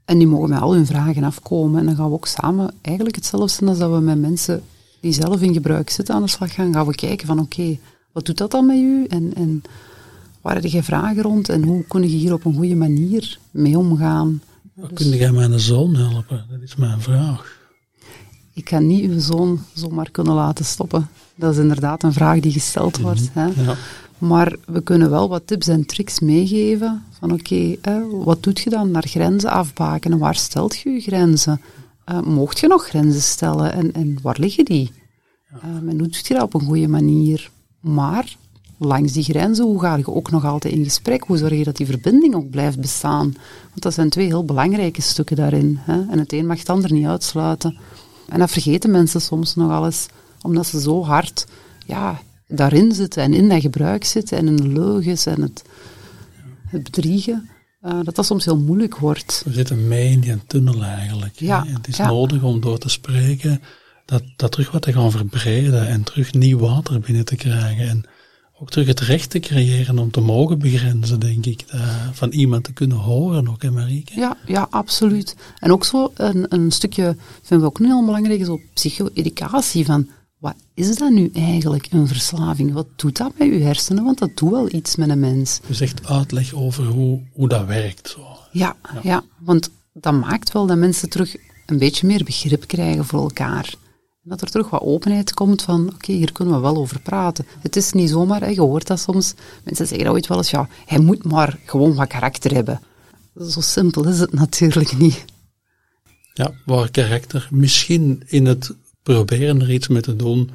[0.06, 1.80] En die mogen met al hun vragen afkomen.
[1.80, 4.64] En dan gaan we ook samen eigenlijk hetzelfde doen als dat we met mensen
[5.02, 6.74] die zelf in gebruik zitten aan de slag gaan.
[6.74, 7.78] Gaan we kijken van oké,
[8.12, 9.06] wat doet dat dan met u?
[9.06, 9.62] En, en
[10.42, 11.50] waar heb je vragen rond?
[11.50, 14.42] En hoe kun je hier op een goede manier mee omgaan?
[14.74, 16.46] Hoe kun jij mijn zoon helpen?
[16.50, 17.60] Dat is mijn vraag.
[18.54, 21.10] Ik ga niet uw zoon zomaar kunnen laten stoppen.
[21.38, 23.30] Dat is inderdaad een vraag die gesteld wordt.
[23.34, 23.46] Hè.
[23.46, 23.76] Ja.
[24.18, 27.04] Maar we kunnen wel wat tips en tricks meegeven.
[27.20, 27.76] Van oké,
[28.24, 28.92] wat doet je dan?
[28.92, 30.18] Naar grenzen afbakenen.
[30.18, 31.62] Waar stelt je je grenzen?
[32.04, 33.74] Eh mocht je nog grenzen stellen?
[33.74, 34.92] En, en waar liggen die?
[35.62, 37.52] Eh, en hoe doe je dat op een goede manier?
[37.80, 38.38] Maar
[38.78, 41.24] langs die grenzen, hoe ga je ook nog altijd in gesprek?
[41.24, 43.36] Hoe zorg je dat die verbinding ook blijft bestaan?
[43.70, 45.80] Want dat zijn twee heel belangrijke stukken daarin.
[45.82, 46.02] Hè?
[46.10, 47.78] En het een mag het ander niet uitsluiten.
[48.28, 50.08] En dat vergeten mensen soms nog alles,
[50.42, 51.46] omdat ze zo hard
[51.86, 55.64] ja, daarin zitten en in dat gebruik zitten en in de leugens en het,
[56.68, 57.50] het bedriegen,
[57.82, 59.42] eh, dat dat soms heel moeilijk wordt.
[59.46, 61.40] We zitten mee in die tunnel eigenlijk.
[61.40, 62.08] Ja, het is ja.
[62.08, 63.62] nodig om door te spreken,
[64.06, 67.88] dat, dat terug wat te gaan verbreden en terug nieuw water binnen te krijgen.
[67.88, 68.06] En
[68.60, 71.64] ook terug het recht te creëren om te mogen begrenzen, denk ik.
[71.68, 74.20] eh, van iemand te kunnen horen ook, hè Marieke?
[74.20, 75.36] Ja, ja, absoluut.
[75.60, 80.10] En ook zo een, een stukje, vinden we ook nu heel belangrijk, zo psycho-educatie van,
[80.38, 82.74] wat is dat nu eigenlijk, een verslaving?
[82.74, 84.04] Wat doet dat met uw hersenen?
[84.04, 85.60] Want dat doet wel iets met een mens.
[85.68, 88.10] Dus echt uitleg over hoe, hoe dat werkt.
[88.10, 88.28] Zo.
[88.52, 89.24] Ja, ja.
[89.40, 93.76] want dat maakt wel dat mensen terug een beetje meer begrip krijgen voor elkaar.
[94.24, 97.46] En dat er terug wat openheid komt van, oké, hier kunnen we wel over praten.
[97.60, 100.68] Het is niet zomaar, hè, je hoort dat soms, mensen zeggen ooit wel eens, ja,
[100.86, 102.82] hij moet maar gewoon wat karakter hebben.
[103.50, 105.26] Zo simpel is het natuurlijk niet.
[106.34, 108.76] Ja, waar karakter misschien in het
[109.14, 110.52] proberen er iets mee te doen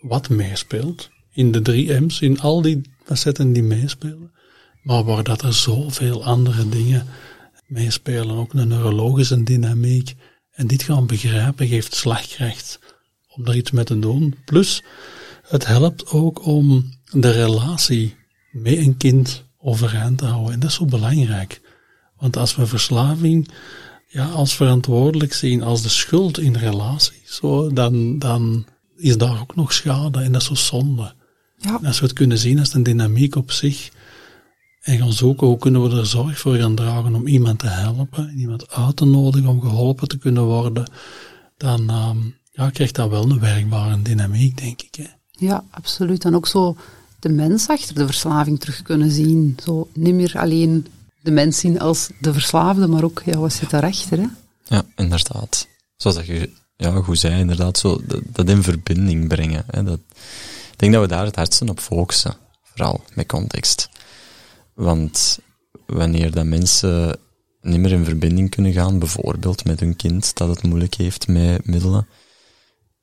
[0.00, 1.10] wat meespeelt.
[1.32, 4.32] In de drie M's, in al die facetten die meespelen.
[4.82, 7.06] Maar waar dat er zoveel andere dingen
[7.66, 10.14] meespelen, ook de neurologische dynamiek.
[10.52, 12.78] En dit gaan begrijpen geeft slagkracht
[13.28, 14.34] om er iets mee te doen.
[14.44, 14.82] Plus,
[15.42, 18.16] het helpt ook om de relatie
[18.50, 20.52] met een kind overeind te houden.
[20.52, 21.60] En dat is zo belangrijk.
[22.18, 23.48] Want als we verslaving
[24.08, 28.66] ja, als verantwoordelijk zien, als de schuld in relatie, zo, dan, dan
[28.96, 31.14] is daar ook nog schade en dat is zo zonde.
[31.56, 33.90] Ja, als we het kunnen zien als een dynamiek op zich
[34.80, 38.32] en gaan zoeken hoe kunnen we er zorg voor gaan dragen om iemand te helpen,
[38.36, 40.90] iemand uit te nodigen om geholpen te kunnen worden,
[41.56, 42.18] dan ehm,
[42.52, 44.94] ja, krijgt dat wel een werkbare dynamiek, denk ik.
[44.94, 45.06] Hè.
[45.30, 46.24] ja, absoluut.
[46.24, 46.76] En ook zo
[47.18, 49.56] de mens achter de verslaving terug kunnen zien.
[49.64, 50.86] Zo niet meer alleen
[51.28, 54.26] de mens zien als de verslaafde, maar ook, ja, wat zit daarachter, hè?
[54.64, 55.68] Ja, inderdaad.
[55.96, 58.00] Zoals dat je ja, goed zei, inderdaad, zo,
[58.32, 59.64] dat, in verbinding brengen.
[59.66, 59.98] Hè, dat,
[60.72, 63.88] ik denk dat we daar het hardste op focussen, vooral met context.
[64.74, 65.38] Want
[65.86, 67.18] wanneer dat mensen
[67.60, 71.66] niet meer in verbinding kunnen gaan, bijvoorbeeld met hun kind dat het moeilijk heeft met
[71.66, 72.06] middelen,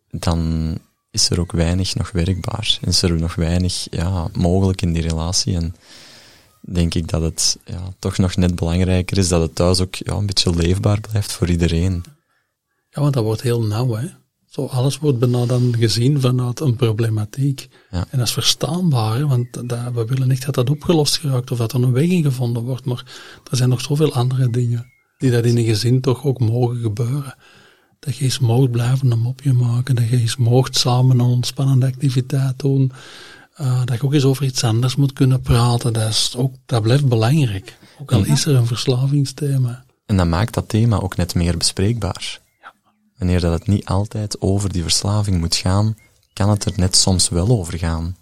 [0.09, 0.77] dan
[1.11, 2.77] is er ook weinig nog werkbaar.
[2.81, 5.55] Is er nog weinig ja, mogelijk in die relatie.
[5.55, 5.75] En
[6.67, 10.13] denk ik dat het ja, toch nog net belangrijker is dat het thuis ook ja,
[10.13, 12.03] een beetje leefbaar blijft voor iedereen.
[12.89, 14.07] Ja, want dat wordt heel nauw, hè.
[14.45, 17.67] Zo, alles wordt bijna dan gezien vanuit een problematiek.
[17.91, 18.05] Ja.
[18.09, 21.57] En dat is verstaanbaar, hè, want dat, we willen niet dat dat opgelost geraakt of
[21.57, 23.03] dat er een weg in gevonden wordt, maar
[23.51, 27.35] er zijn nog zoveel andere dingen die dat in een gezin toch ook mogen gebeuren.
[27.99, 31.85] Dat je eens mocht blijven een mopje maken, dat je eens mocht samen een ontspannende
[31.85, 32.91] activiteit doen,
[33.55, 36.81] eh, dat je ook eens over iets anders moet kunnen praten, dat, is ook, dat
[36.81, 37.77] blijft belangrijk.
[38.01, 39.85] Ook al is er een verslavingsthema.
[40.05, 42.39] En dat maakt dat thema ook net meer bespreekbaar.
[43.17, 45.97] Wanneer dat het niet altijd over die verslaving moet gaan,
[46.33, 48.17] kan het er net soms wel over gaan.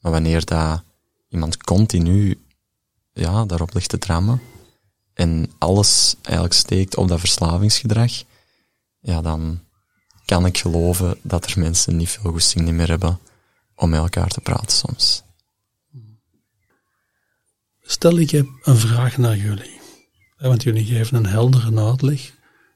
[0.00, 0.82] Maar wanneer dat
[1.28, 2.40] iemand continu
[3.12, 4.40] ja, daarop ligt te trammen
[5.14, 8.12] en alles eigenlijk steekt op dat verslavingsgedrag,
[9.00, 9.60] ja, dan
[10.24, 13.18] kan ik geloven dat er mensen niet veel goesting meer hebben
[13.76, 15.22] om met elkaar te praten soms.
[17.82, 19.80] Stel, ik heb een vraag naar jullie.
[20.38, 22.32] Ja, Want jullie geven een heldere uitleg.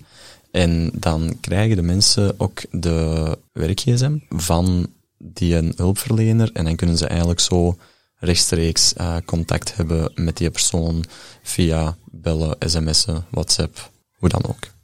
[0.50, 4.86] en dan krijgen de mensen ook de werk-gsm van
[5.18, 7.76] die hulpverlener en dan kunnen ze eigenlijk zo
[8.18, 11.04] rechtstreeks uh, contact hebben met die persoon
[11.42, 14.74] via bellen, sms'en, WhatsApp, hoe dan ook.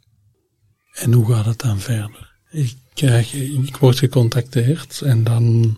[0.93, 2.31] En hoe gaat het dan verder?
[2.51, 5.77] Ik, krijg, ik word gecontacteerd en dan...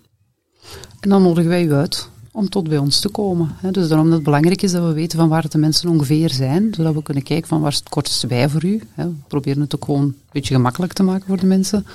[1.01, 3.57] En dan nodigen wij u uit om tot bij ons te komen.
[3.71, 6.75] Dus daarom dat het belangrijk is dat we weten van waar de mensen ongeveer zijn,
[6.75, 8.83] zodat we kunnen kijken van waar is het kortste bij voor u.
[8.95, 11.87] We proberen het ook gewoon een beetje gemakkelijk te maken voor de mensen.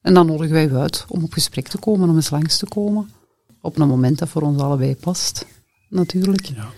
[0.00, 2.66] En dan nodigen wij u uit om op gesprek te komen, om eens langs te
[2.66, 3.10] komen.
[3.64, 5.46] Op een moment dat voor ons allebei past,
[5.88, 6.46] natuurlijk.
[6.46, 6.70] Ja.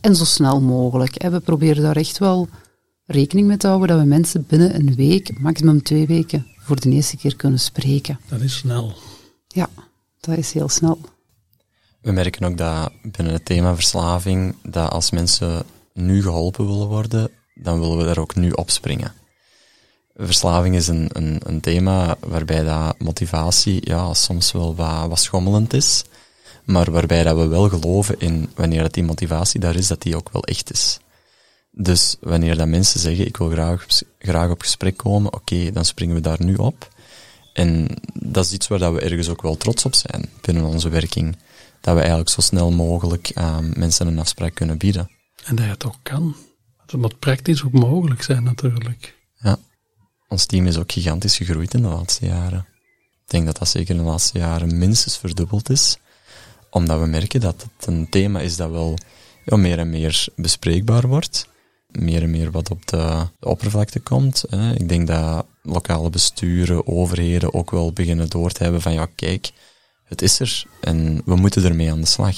[0.00, 1.22] En zo snel mogelijk.
[1.22, 2.48] We proberen daar echt wel
[3.06, 6.90] rekening mee te houden dat we mensen binnen een week, maximum twee weken, voor de
[6.90, 8.20] eerste keer kunnen spreken.
[8.28, 8.92] Dat is snel.
[9.48, 9.68] Ja,
[10.20, 10.98] dat is heel snel.
[12.00, 17.30] We merken ook dat binnen het thema verslaving, dat als mensen nu geholpen willen worden,
[17.54, 19.12] dan willen we daar ook nu op springen.
[20.14, 25.72] Verslaving is een, een, een thema waarbij dat motivatie ja, soms wel wat, wat schommelend
[25.72, 26.04] is,
[26.64, 30.16] maar waarbij dat we wel geloven in wanneer dat die motivatie daar is, dat die
[30.16, 30.98] ook wel echt is.
[31.70, 33.86] Dus wanneer dat mensen zeggen, ik wil graag,
[34.18, 36.88] graag op gesprek komen, oké, dan springen we daar nu op.
[37.52, 40.88] En dat is iets waar dat we ergens ook wel trots op zijn binnen onze
[40.88, 41.36] werking
[41.80, 45.10] dat we eigenlijk zo snel mogelijk uh, mensen een afspraak kunnen bieden.
[45.44, 46.36] En dat je het ook kan.
[46.86, 49.18] Het moet praktisch ook mogelijk zijn natuurlijk.
[49.34, 49.58] Ja.
[50.28, 52.66] Ons team is ook gigantisch gegroeid in de laatste jaren.
[53.24, 55.98] Ik denk dat dat zeker in de laatste jaren minstens verdubbeld is.
[56.74, 58.98] Omdat we merken dat het een thema is dat wel
[59.44, 61.48] ja, meer en meer bespreekbaar wordt.
[61.88, 64.44] Meer en meer wat op de, oppervlakte komt.
[64.48, 64.74] Hè.
[64.74, 69.50] Ik denk dat lokale besturen, overheden ook wel beginnen door te hebben van ja, kijk,
[70.04, 72.36] het is er en we moeten ermee aan de slag.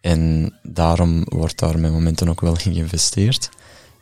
[0.00, 3.48] En daarom wordt daar met momenten ook wel in geïnvesteerd.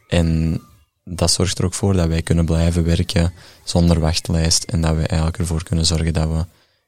[0.09, 0.61] En
[1.05, 3.33] dat zorgt er ook voor dat wij kunnen blijven werken
[3.65, 6.45] zonder wachtlijst en dat we eigenlijk ervoor kunnen zorgen dat we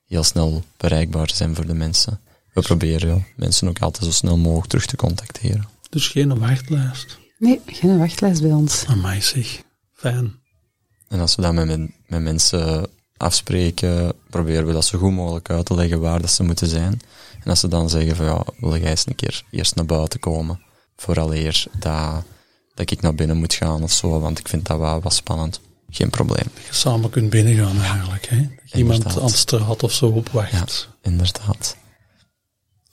[0.06, 2.20] heel snel bereikbaar zijn voor de mensen.
[2.54, 5.68] We proberen mensen ook altijd zo snel mogelijk terug te contacteren.
[5.90, 7.18] Dus geen wachtlijst?
[7.38, 8.84] Nee, geen wachtlijst bij ons.
[8.86, 9.62] Amai zeg,
[9.92, 10.34] fijn.
[11.08, 12.86] En als we dat met, met mensen
[13.16, 17.00] afspreken, proberen we dat zo goed mogelijk uit te leggen waar dat ze moeten zijn.
[17.42, 20.20] En als ze dan zeggen van ja, wil jij eens een keer eerst naar buiten
[20.20, 20.60] komen,
[20.96, 22.24] vooraleer dat,
[22.74, 25.60] dat ik naar binnen moet gaan of zo, want ik vind dat wel wat spannend.
[25.90, 26.46] Geen probleem.
[26.54, 28.36] Dat je samen kunt binnengaan eigenlijk, hè?
[28.40, 30.52] Dat iemand aan de straat of zo opwacht.
[30.52, 30.64] Ja,
[31.02, 31.76] inderdaad.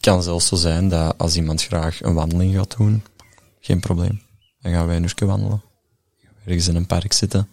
[0.02, 3.04] Het kan zelfs zo zijn dat als iemand graag een wandeling gaat doen,
[3.60, 4.22] geen probleem.
[4.62, 5.62] Dan gaan wij een uurtje wandelen.
[6.46, 7.50] Ergens in een park zitten.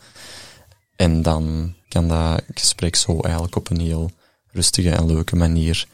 [0.96, 4.10] En dan kan dat gesprek zo eigenlijk op een heel
[4.50, 5.86] rustige en leuke manier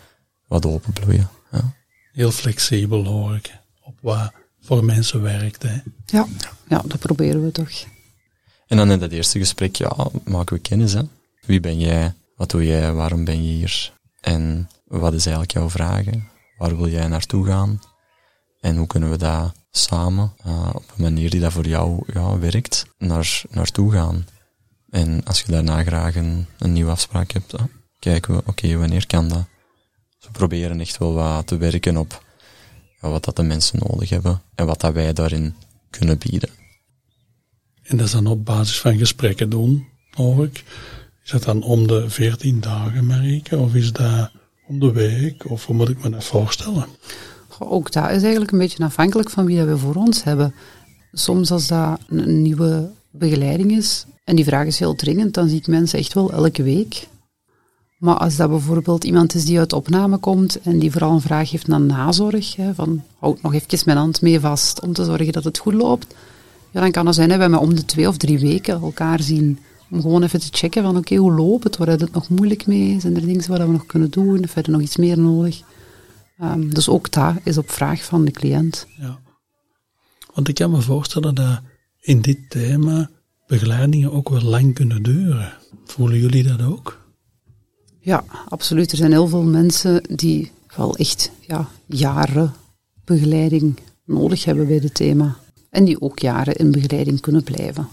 [0.46, 1.28] wat openbloeien.
[1.52, 1.74] Ja.
[2.12, 5.62] Heel flexibel hoor ik, op wat voor mensen werkt.
[5.62, 5.78] Hè.
[6.06, 6.26] Ja,
[6.68, 7.84] ja, dat proberen we toch.
[8.66, 10.92] En dan in dat eerste gesprek, ja, maken we kennis.
[10.92, 11.02] Hè.
[11.46, 12.14] Wie ben jij?
[12.36, 12.92] Wat doe jij?
[12.92, 13.92] Waarom ben je hier?
[14.20, 16.32] En wat is eigenlijk jouw vragen?
[16.58, 17.80] Waar wil jij naartoe gaan?
[18.60, 22.38] En hoe kunnen we daar samen, uh, op een manier die dat voor jou ja,
[22.38, 24.26] werkt, naar, naartoe gaan?
[24.90, 29.06] En als je daarna graag een, een nieuwe afspraak hebt, dan kijken we, oké, wanneer
[29.06, 29.44] kan dat?
[30.20, 32.22] we proberen echt wel wat te werken op
[33.10, 35.54] wat dat de mensen nodig hebben en wat dat wij daarin
[35.90, 36.48] kunnen bieden.
[37.82, 39.86] En dat is dan op basis van gesprekken doen,
[40.42, 40.64] ik.
[41.24, 43.56] Is dat dan om de 14 dagen, Marieke?
[43.56, 44.30] Of is dat
[44.66, 45.50] om de week?
[45.50, 46.86] Of hoe moet ik me dat voorstellen?
[47.58, 50.54] Ook dat is eigenlijk een beetje afhankelijk van wie dat we voor ons hebben.
[51.12, 55.58] Soms als dat een nieuwe begeleiding is, en die vraag is heel dringend, dan zie
[55.58, 57.06] ik mensen echt wel elke week.
[57.98, 61.50] Maar als dat bijvoorbeeld iemand is die uit opname komt en die vooral een vraag
[61.50, 65.32] heeft naar nazorg, hè, van houd nog even mijn hand mee vast om te zorgen
[65.32, 66.14] dat het goed loopt,
[66.70, 69.58] ja, dan kan het zijn dat we om de twee of drie weken elkaar zien.
[69.94, 71.76] Om gewoon even te checken van oké, hoe loopt het?
[71.76, 73.00] Waar het nog moeilijk mee?
[73.00, 74.44] Zijn er dingen wat we nog kunnen doen?
[74.44, 75.62] Of hebben we nog iets meer nodig?
[76.42, 78.86] Um, dus ook dat is op vraag van de cliënt.
[78.96, 79.18] Ja.
[80.34, 81.60] Want ik kan me voorstellen dat
[82.00, 83.10] in dit thema
[83.46, 85.52] begeleidingen ook wel lang kunnen duren.
[85.84, 87.00] Voelen jullie dat ook?
[88.00, 88.90] Ja, absoluut.
[88.90, 92.52] Er zijn heel veel mensen die wel echt ja, jaren
[93.04, 95.36] begeleiding nodig hebben bij dit thema.
[95.70, 97.88] En die ook jaren in begeleiding kunnen blijven.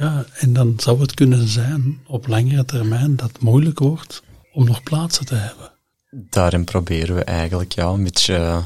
[0.00, 4.64] Ja, en dan zou het kunnen zijn op langere termijn dat het moeilijk wordt om
[4.64, 5.70] nog plaatsen te hebben.
[6.10, 8.64] Daarin proberen we eigenlijk ja, een beetje uh,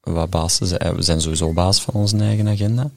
[0.00, 0.96] wat baas te zijn.
[0.96, 2.90] We zijn sowieso baas van onze eigen agenda.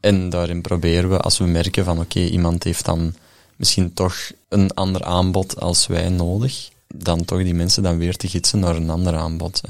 [0.00, 3.14] En daarin proberen we, als we merken van oké, iemand heeft dan
[3.56, 4.16] misschien toch
[4.48, 8.76] een ander aanbod als wij nodig, dan toch die mensen dan weer te gidsen naar
[8.76, 9.60] een ander aanbod.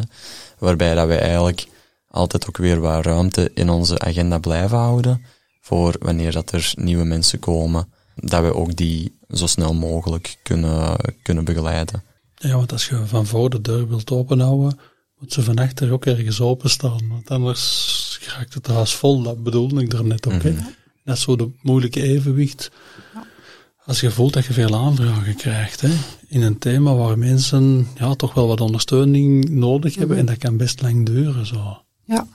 [0.59, 1.67] Waarbij dat wij eigenlijk
[2.09, 5.25] altijd ook weer wat ruimte in onze agenda blijven houden
[5.63, 10.97] voor wanneer dat er nieuwe mensen komen, dat we ook die zo snel mogelijk kunnen,
[11.23, 12.03] kunnen begeleiden.
[12.35, 14.79] Ja, want als je van voor de deur wilt openhouden,
[15.19, 17.09] moet ze van achter ook ergens openstaan.
[17.09, 20.43] Want anders raakt het huis vol, dat bedoelde ik er net ook.
[20.43, 20.57] Mm
[21.05, 22.71] Dat is zo de moeilijke evenwicht.
[23.85, 25.91] Als je voelt dat je veel aanvragen krijgt, hè,
[26.29, 30.27] in een thema waar mensen ja, toch wel wat ondersteuning nodig hebben, mhm.
[30.27, 31.47] en dat kan best lang duren.
[31.47, 31.83] Zo.
[32.05, 32.27] Ja.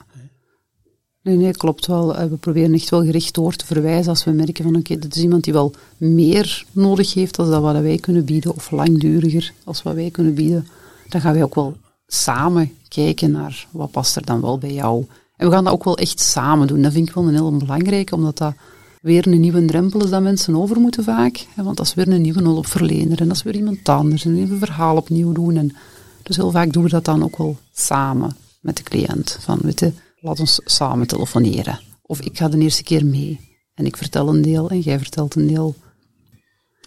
[1.28, 2.16] Nee, nee, klopt wel.
[2.16, 5.22] Eh, we proberen echt wel gericht door te verwijzen als we merken van oké, is
[5.22, 9.82] iemand die wel meer nodig heeft dan dat wat wij kunnen bieden, of langduriger als
[9.82, 10.66] wat wij kunnen bieden.
[11.08, 15.04] Dan gaan wij ook wel samen kijken naar wat past er dan wel bij jou.
[15.36, 16.82] En we gaan dat ook wel echt samen doen.
[16.82, 18.54] Dat vind ik wel een heel belangrijke, omdat dat
[19.00, 21.46] weer een nieuwe drempel is dat mensen over moeten vaak.
[21.56, 24.58] Want dat is weer een nieuwe hulpverlener en dat is weer iemand anders en een
[24.58, 25.56] verhaal opnieuw doen.
[25.56, 25.76] En
[26.22, 29.38] dus heel vaak doen we dat dan ook wel samen met de cliënt.
[29.40, 31.80] Van, weet laat ons samen telefoneren.
[32.02, 35.34] Of ik ga de eerste keer mee en ik vertel een deel en jij vertelt
[35.34, 35.74] een deel.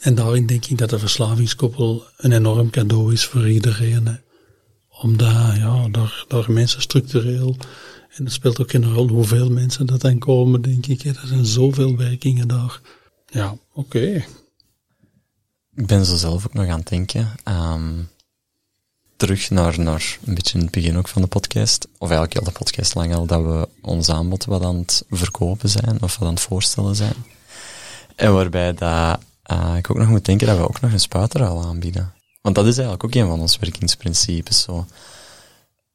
[0.02, 4.20] En daarin denk ik dat de verslavingskoppel een enorm cadeau is voor iedereen.
[5.02, 7.58] Omdat, ja, daar, daar mensen structureel
[8.16, 11.04] en dat speelt ook een rol hoeveel mensen dat dan komen, denk ik.
[11.04, 12.82] Er zijn zoveel werkingen daar.
[13.30, 14.26] Ja, oké.
[15.76, 17.30] Ik ben zo zelf ook nog aan het denken.
[17.48, 18.10] Um,
[19.22, 22.44] terug naar, naar een beetje in het begin ook van de podcast, of eigenlijk heel
[22.44, 26.28] de podcast lang al, dat we ons aanbod wat aan het verkopen zijn, of wat
[26.28, 27.14] aan het voorstellen zijn.
[28.16, 29.20] En waarbij dat,
[29.52, 32.14] uh, ik ook nog moet denken dat we ook nog een spuiterhaal aanbieden.
[32.42, 34.62] Want dat is eigenlijk ook een van onze werkingsprincipes.
[34.62, 34.86] Zo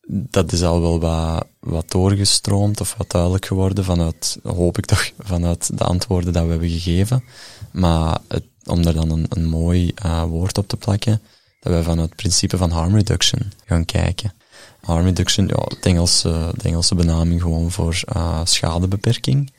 [0.08, 5.10] dat is al wel wat, wat doorgestroomd of wat duidelijk geworden vanuit, hoop ik toch,
[5.18, 7.24] vanuit de antwoorden dat we hebben gegeven.
[7.72, 11.20] Maar het, om daar dan een, een mooi uh, woord op te plakken,
[11.66, 14.32] dat we vanuit het principe van harm reduction gaan kijken.
[14.80, 19.52] Harm reduction, ja, de Engelse, Engelse benaming gewoon voor uh, schadebeperking.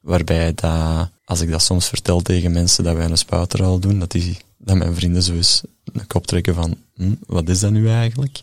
[0.00, 4.10] Waarbij dat, als ik dat soms vertel tegen mensen dat wij een spuiterhaal doen, dat,
[4.10, 7.88] die, dat mijn vrienden zo eens een kop trekken van, hm, wat is dat nu
[7.88, 8.40] eigenlijk?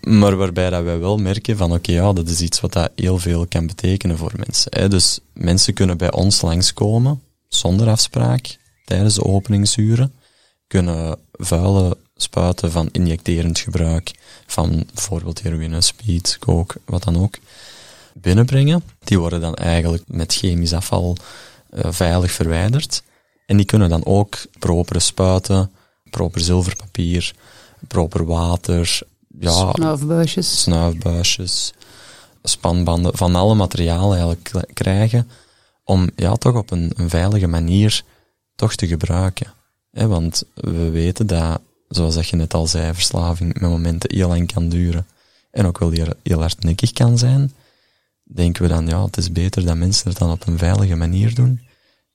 [0.00, 3.18] Maar waarbij dat wij wel merken van oké, ja, dat is iets wat dat heel
[3.18, 4.70] veel kan betekenen voor mensen.
[4.74, 4.88] Hè.
[4.88, 10.12] Dus mensen kunnen bij ons langskomen zonder afspraak tijdens de openingsuren.
[10.66, 14.10] Kunnen vuile spuiten van injecterend gebruik
[14.46, 17.34] van bijvoorbeeld heroïne, speed, coke, wat dan ook,
[18.14, 18.82] binnenbrengen.
[19.04, 21.16] Die worden dan eigenlijk met chemisch afval
[21.70, 23.02] uh, veilig verwijderd.
[23.46, 25.70] En die kunnen dan ook propere spuiten,
[26.10, 27.34] proper zilverpapier,
[27.88, 29.00] proper water,
[29.38, 30.60] ja, snuifbuisjes.
[30.60, 31.72] snuifbuisjes,
[32.42, 35.30] spanbanden, van alle materialen eigenlijk krijgen,
[35.84, 38.02] om ja, toch op een, een veilige manier
[38.54, 39.54] toch te gebruiken.
[40.04, 44.52] Want we weten dat, zoals dat je net al zei, verslaving met momenten heel lang
[44.52, 45.06] kan duren
[45.50, 47.52] en ook wel heel, heel hardnekkig kan zijn.
[48.24, 51.34] Denken we dan, ja, het is beter dat mensen het dan op een veilige manier
[51.34, 51.60] doen,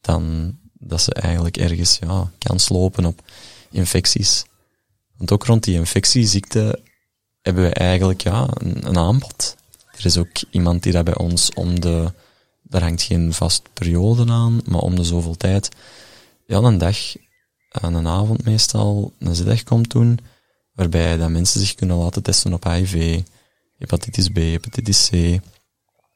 [0.02, 3.22] dan dat ze eigenlijk ergens ja, kans lopen op
[3.70, 4.46] infecties.
[5.18, 6.80] Want ook rond die infectieziekte
[7.42, 9.56] hebben we eigenlijk ja, een, een, aanbod.
[9.98, 12.12] Er is ook iemand die dat bij ons om de,
[12.62, 15.70] daar hangt geen vast periode aan, maar om de zoveel tijd,
[16.46, 16.98] ja, een dag,
[17.72, 20.19] aan een avond meestal, een zitdag komt doen,
[20.74, 23.22] waarbij dat mensen zich kunnen laten testen op HIV,
[23.78, 25.13] hepatitis B, hepatitis C,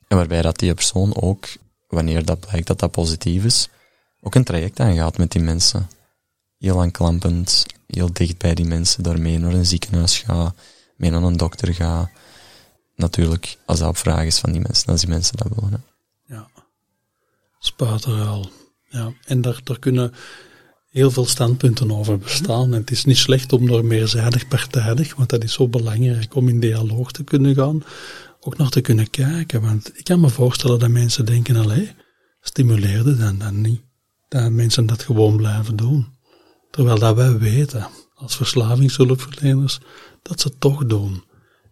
[0.08, 1.48] en waarbij dat die persoon ook
[1.88, 3.70] wanneer dat blijkt dat dat positief is,
[4.22, 5.90] ook een traject aangaat met die mensen.
[6.58, 10.56] Heel aanklampend, heel dicht bij die mensen, daarmee naar een ziekenhuis gaat,
[10.96, 12.10] mee naar een dokter gaat.
[12.96, 15.84] Natuurlijk, als dat op vraag is van die mensen, als die mensen dat willen.
[16.26, 16.48] Ja,
[17.60, 18.50] spuiterhaal.
[18.90, 20.14] Ja, en daar kunnen
[20.96, 22.74] heel veel standpunten over bestaan.
[22.74, 26.50] En het is niet slecht om er meerzijdig partijdig, want dat is zo belangrijk om
[26.50, 27.84] in dialoog te kunnen gaan,
[28.40, 29.62] ook nog te kunnen kijken.
[29.62, 31.92] Want ik kan me voorstellen dat mensen denken, allee,
[32.42, 33.82] stimuleerde dan, dan niet.
[34.28, 36.08] Dat mensen dat gewoon blijven doen.
[36.72, 39.80] Terwijl dat wij weten, als verslavingshulpverleners,
[40.22, 41.24] dat ze het toch doen.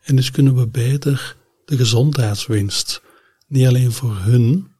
[0.01, 3.01] En dus kunnen we beter de gezondheidswinst,
[3.47, 4.72] niet alleen voor hun,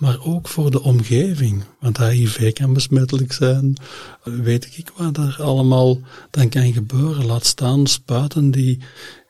[0.00, 1.64] maar ook voor de omgeving.
[1.80, 3.76] Want HIV kan besmettelijk zijn,
[4.22, 5.98] weet ik wat er allemaal
[6.30, 7.26] dan kan gebeuren.
[7.26, 8.80] Laat staan spuiten die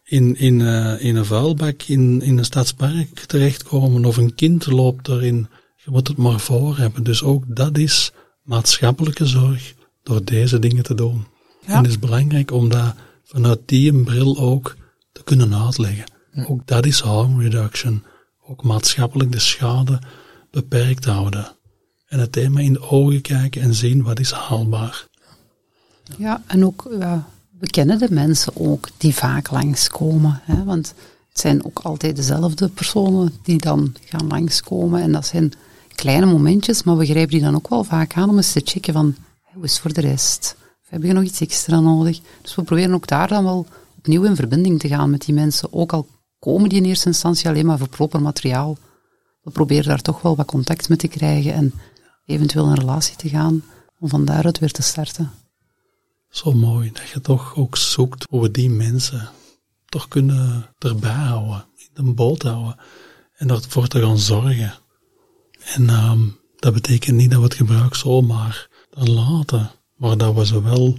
[0.04, 5.08] in, in, uh, in een vuilbak in, in een stadspark terechtkomen of een kind loopt
[5.08, 5.48] erin.
[5.76, 7.04] Je moet het maar voor hebben.
[7.04, 8.12] Dus ook dat is
[8.42, 11.26] maatschappelijke zorg door deze dingen te doen.
[11.66, 12.94] En het is belangrijk om dat
[13.24, 14.76] vanuit die bril ook
[15.12, 16.04] te kunnen uitleggen.
[16.46, 18.04] Ook dat is harm reduction.
[18.46, 19.98] Ook maatschappelijk de schade
[20.50, 21.52] beperkt houden.
[22.08, 25.08] En het thema in de ogen kijken en zien wat is haalbaar.
[26.18, 26.82] Ja, en ook,
[27.58, 30.40] we kennen de mensen ook die vaak langskomen.
[30.44, 30.94] Hè, want
[31.28, 35.02] het zijn ook altijd dezelfde personen die dan gaan langskomen.
[35.02, 35.52] En dat zijn
[35.94, 38.92] kleine momentjes, maar we grijpen die dan ook wel vaak aan om eens te checken
[38.92, 39.14] van,
[39.52, 40.56] hoe is het voor de rest?
[40.88, 42.20] Heb je nog iets extra nodig?
[42.42, 43.66] Dus we proberen ook daar dan wel
[43.98, 45.72] opnieuw in verbinding te gaan met die mensen.
[45.72, 46.06] Ook al
[46.38, 48.78] komen die in eerste instantie alleen maar voor proper materiaal
[49.42, 51.74] we proberen daar toch wel wat contact mee te krijgen en
[52.26, 53.62] eventueel een relatie te gaan,
[53.98, 55.30] om van daaruit weer te starten.
[56.28, 59.28] Zo mooi dat je toch ook zoekt hoe we die mensen
[59.86, 61.64] toch kunnen erbij houden,
[61.94, 62.76] in de boot houden
[63.36, 64.74] en ervoor te gaan zorgen.
[65.74, 66.20] En ehm,
[66.56, 70.96] dat betekent niet dat we het gebruik zomaar laten, maar dat we ze wel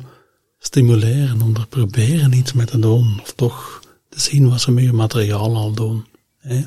[0.59, 4.83] stimuleren om er proberen iets mee te doen, of toch te zien wat ze met
[4.83, 6.05] je materiaal al doen.
[6.37, 6.65] Hè?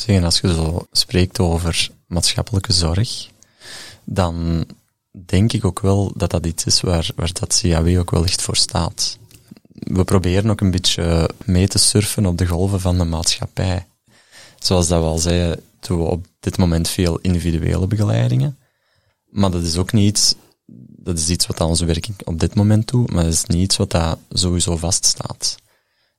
[0.00, 3.28] Zeggen, als je zo spreekt over maatschappelijke zorg,
[4.04, 4.66] dan
[5.10, 8.42] denk ik ook wel dat dat iets is waar, waar dat CAW ook wel echt
[8.42, 9.18] voor staat.
[9.72, 13.86] We proberen ook een beetje mee te surfen op de golven van de maatschappij.
[14.58, 18.58] Zoals dat we al zeiden, doen we op dit moment veel individuele begeleidingen.
[19.30, 20.36] Maar dat is ook niet
[21.08, 23.76] dat is iets wat onze werking op dit moment doet, maar dat is niet iets
[23.76, 25.56] wat dat sowieso vaststaat.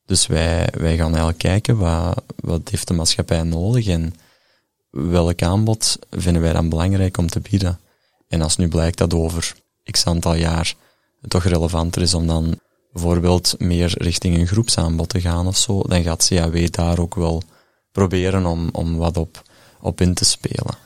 [0.10, 4.14] Dus wij, wij gaan eigenlijk kijken wat, wat heeft de maatschappij nodig en
[4.90, 7.80] welk aanbod vinden wij dan belangrijk om te bieden.
[8.28, 9.56] En als nu blijkt dat over
[9.92, 10.76] x aantal jaar
[11.22, 12.60] het toch relevanter is om dan
[12.92, 17.44] bijvoorbeeld meer richting een groepsaanbod te gaan of zo, dan gaat CAW daar ook wel
[17.92, 19.42] proberen om, om wat op,
[19.82, 20.78] op in te spelen.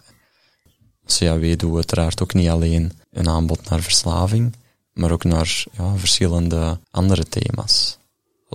[1.05, 4.55] CAW doet uiteraard ook niet alleen een aanbod naar verslaving,
[4.93, 8.01] maar ook naar ja, verschillende andere thema's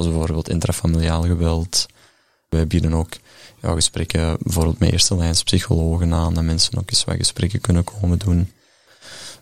[0.02, 1.86] zoals bijvoorbeeld intrafamiliaal geweld.
[2.48, 3.12] Wij bieden ook
[3.62, 7.84] ja, gesprekken bijvoorbeeld met eerste lijns psychologen aan, dat mensen ook eens wat gesprekken kunnen
[7.84, 8.52] komen doen.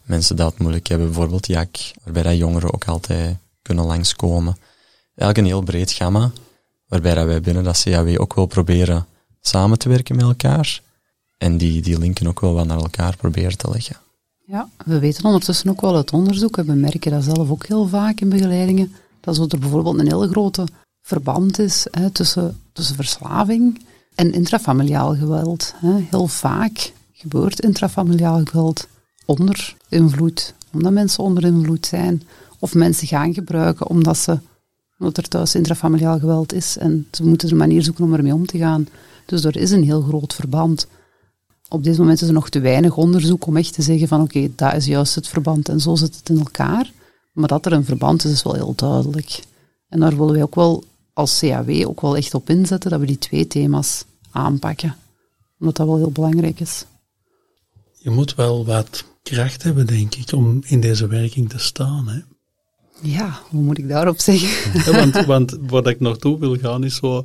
[0.03, 4.57] Mensen het moeilijk hebben, bijvoorbeeld JAK, waarbij dat jongeren ook altijd kunnen langskomen.
[5.15, 6.31] Eigenlijk een heel breed gamma,
[6.89, 9.07] waarbij dat wij binnen dat CAW ook wel proberen
[9.41, 10.81] samen te werken met elkaar
[11.39, 13.97] en die, die linken ook wel wat naar elkaar proberen te leggen.
[14.47, 17.87] Ja, we weten ondertussen ook wel uit onderzoek, en we merken dat zelf ook heel
[17.87, 18.95] vaak in begeleidingen,
[19.35, 20.67] dat er bijvoorbeeld een hele grote
[21.03, 25.75] verband is hè, tussen, tussen verslaving en intrafamiliaal geweld.
[25.77, 26.07] Hè.
[26.11, 28.89] Heel vaak gebeurt intrafamiliaal geweld
[29.25, 32.23] onder invloed, omdat mensen onder invloed zijn,
[32.59, 34.39] of mensen gaan gebruiken omdat, ze,
[34.99, 38.47] omdat er thuis intrafamiliaal geweld is en ze moeten een manier zoeken om ermee om
[38.47, 38.89] te gaan.
[39.27, 40.87] Dus er is een heel groot verband.
[41.69, 44.49] Op dit moment is er nog te weinig onderzoek om echt te zeggen van oké,
[44.55, 46.93] dat is juist het verband en zo zit het in elkaar.
[47.37, 49.41] Maar dat er een verband is, is wel heel duidelijk.
[49.89, 53.07] En daar willen wij ook wel als CAW ook wel echt op inzetten, dat we
[53.07, 54.97] die twee thema's aanpakken.
[55.59, 56.85] Omdat dat wel heel belangrijk is.
[57.99, 62.09] Je moet wel wat kracht hebben, denk ik, om in deze werking te staan.
[62.09, 62.21] Hè?
[63.03, 64.73] Ja, hoe moet ik daarop zeggen?
[64.85, 67.25] Ja, want, want wat ik naartoe wil gaan is zo,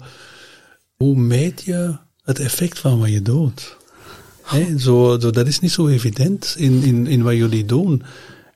[0.95, 3.78] hoe meet je het effect van wat je doet?
[4.43, 8.03] Hè, zo, zo, dat is niet zo evident in, in, in wat jullie doen.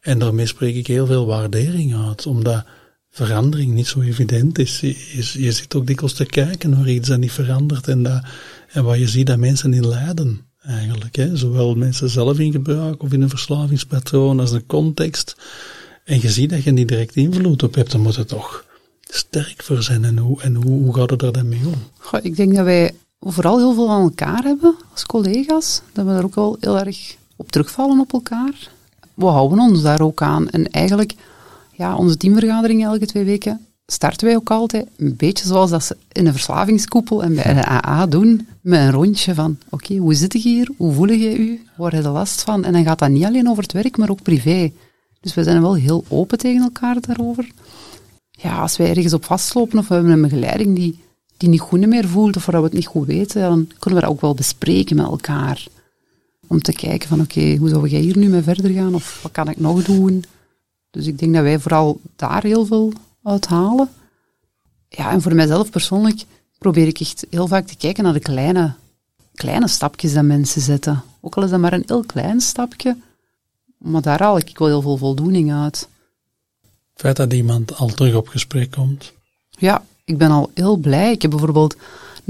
[0.06, 2.66] En daarmee spreek ik heel veel waardering uit, omdat
[3.10, 4.80] verandering niet zo evident is.
[4.80, 4.96] Je,
[5.44, 8.24] je zit ook dikwijls te kijken naar iets dat niet verandert en, dat,
[8.72, 11.16] en waar je ziet dat mensen in lijden, eigenlijk.
[11.16, 11.38] Hè.
[11.38, 15.36] Zowel mensen zelf in gebruik of in een verslavingspatroon als een context.
[16.04, 18.66] En je ziet dat je niet direct invloed op hebt, dan moet het toch
[19.02, 20.06] sterk voor zijn.
[20.06, 22.20] En hoe, en hoe, gaat het er dan mee om?
[22.22, 26.24] Ik denk dat wij vooral heel veel aan elkaar hebben als collega's, dat we daar
[26.24, 28.74] ook wel heel erg op terugvallen op elkaar.
[29.16, 30.50] We houden ons daar ook aan.
[30.50, 31.14] En eigenlijk,
[31.72, 35.98] ja, onze teamvergadering elke twee weken starten wij ook altijd een beetje zoals dat ze
[36.12, 40.34] in een verslavingskoepel en bij de AA doen, met een rondje van, oké, hoe zit
[40.34, 40.70] je hier?
[40.78, 41.66] Hoe voel je u?
[41.78, 42.64] Waar heb je last van?
[42.64, 44.72] En dan gaat dat niet alleen over het werk, maar ook privé.
[45.22, 47.52] Dus we zijn wel heel open tegen elkaar daarover.
[48.32, 51.00] Ja, als wij ergens op vastlopen of we hebben een begeleiding die,
[51.38, 54.06] die niet goed meer voelt of waar we het niet goed weten, dan kunnen we
[54.06, 55.68] dat ook wel bespreken met elkaar.
[56.48, 58.96] Om te kijken van, oké, hoe zou jij hier nu mee verder gaan?
[58.96, 60.24] Of wat kan ik nog doen?
[60.92, 62.94] Dus ik denk dat wij vooral daar heel veel
[63.24, 63.90] uithalen.
[64.90, 66.24] Ja, en voor mijzelf persoonlijk
[66.58, 68.74] probeer ik echt heel vaak te kijken naar de kleine,
[69.34, 71.04] kleine stapjes dat mensen zetten.
[71.22, 72.98] Ook al is dat maar een heel klein stapje,
[73.78, 75.90] maar daar haal ik wel heel veel voldoening uit.
[76.94, 79.14] Het feit dat iemand al terug op gesprek komt.
[79.50, 81.12] Ja, ik ben al heel blij.
[81.12, 81.76] Ik heb bijvoorbeeld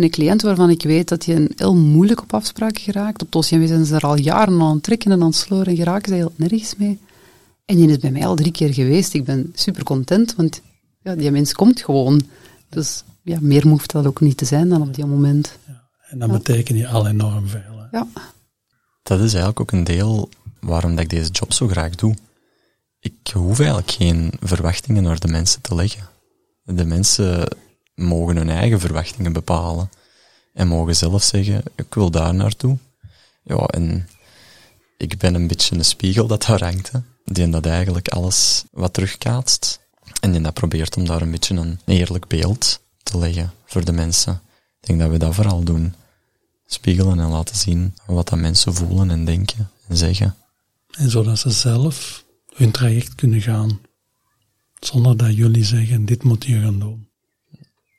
[0.04, 3.22] een cliënt waarvan ik weet dat hij een heel moeilijk op afspraak geraakt.
[3.22, 5.76] Op Tosien zijn ze er al jaren aan het trekken en aan het sleuren en
[5.76, 7.00] geraken ze heel nergens mee.
[7.66, 9.14] En die is bij mij al drie keer geweest.
[9.14, 10.62] Ik ben super content, want
[11.02, 12.22] ja, die mens komt gewoon.
[12.70, 15.58] Dus ja, meer hoeft dat ook niet te zijn dan op die moment.
[15.68, 17.88] Ja, en dat betekent je al enorm veel.
[17.91, 18.08] Ja.
[19.04, 20.30] Dat is eigenlijk ook een deel
[20.60, 22.16] waarom dat ik deze job zo graag doe.
[23.00, 26.04] Ik hoef eigenlijk geen verwachtingen naar de mensen te leggen.
[26.64, 27.48] De mensen
[27.96, 29.89] mogen hun eigen verwachtingen bepalen.
[30.54, 32.78] En mogen zelf zeggen, ik wil daar naartoe.
[33.43, 34.08] Ja, en
[34.98, 36.91] ik ben een beetje een spiegel dat daar hangt.
[36.91, 37.00] Hè.
[37.26, 39.80] Die dat eigenlijk alles wat terugkaatst.
[40.20, 43.91] En die dat probeert om daar een beetje een eerlijk beeld te leggen voor de
[43.91, 44.41] mensen.
[44.82, 45.93] Ik denk dat we dat vooral doen.
[46.66, 50.36] Spiegelen en laten zien wat dat mensen voelen en denken en zeggen.
[50.91, 52.26] En zodat ze zelf
[52.56, 53.80] hun traject kunnen gaan.
[54.80, 57.05] Zonder dat jullie zeggen, dit moet je gaan doen.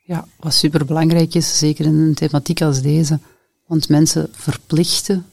[0.07, 3.19] Ja, wat superbelangrijk is, zeker in een thematiek als deze,
[3.65, 5.25] want mensen verplichten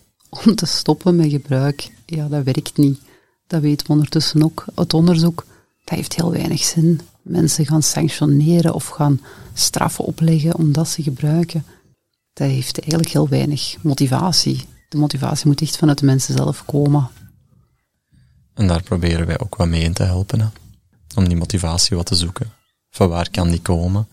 [0.46, 3.00] om te stoppen met gebruik, ja, dat werkt niet.
[3.46, 5.46] Dat weten we ondertussen ook uit onderzoek.
[5.84, 7.00] Dat heeft heel weinig zin.
[7.22, 9.20] Mensen gaan sanctioneren of gaan
[9.52, 11.64] straffen opleggen omdat ze gebruiken.
[12.32, 14.64] Dat heeft eigenlijk heel weinig motivatie.
[14.88, 17.08] De motivatie moet echt vanuit de mensen zelf komen.
[18.54, 20.52] En daar proberen wij ook wat mee in te helpen.
[21.14, 22.52] Om die motivatie wat te zoeken.
[22.90, 24.08] Van waar kan die komen?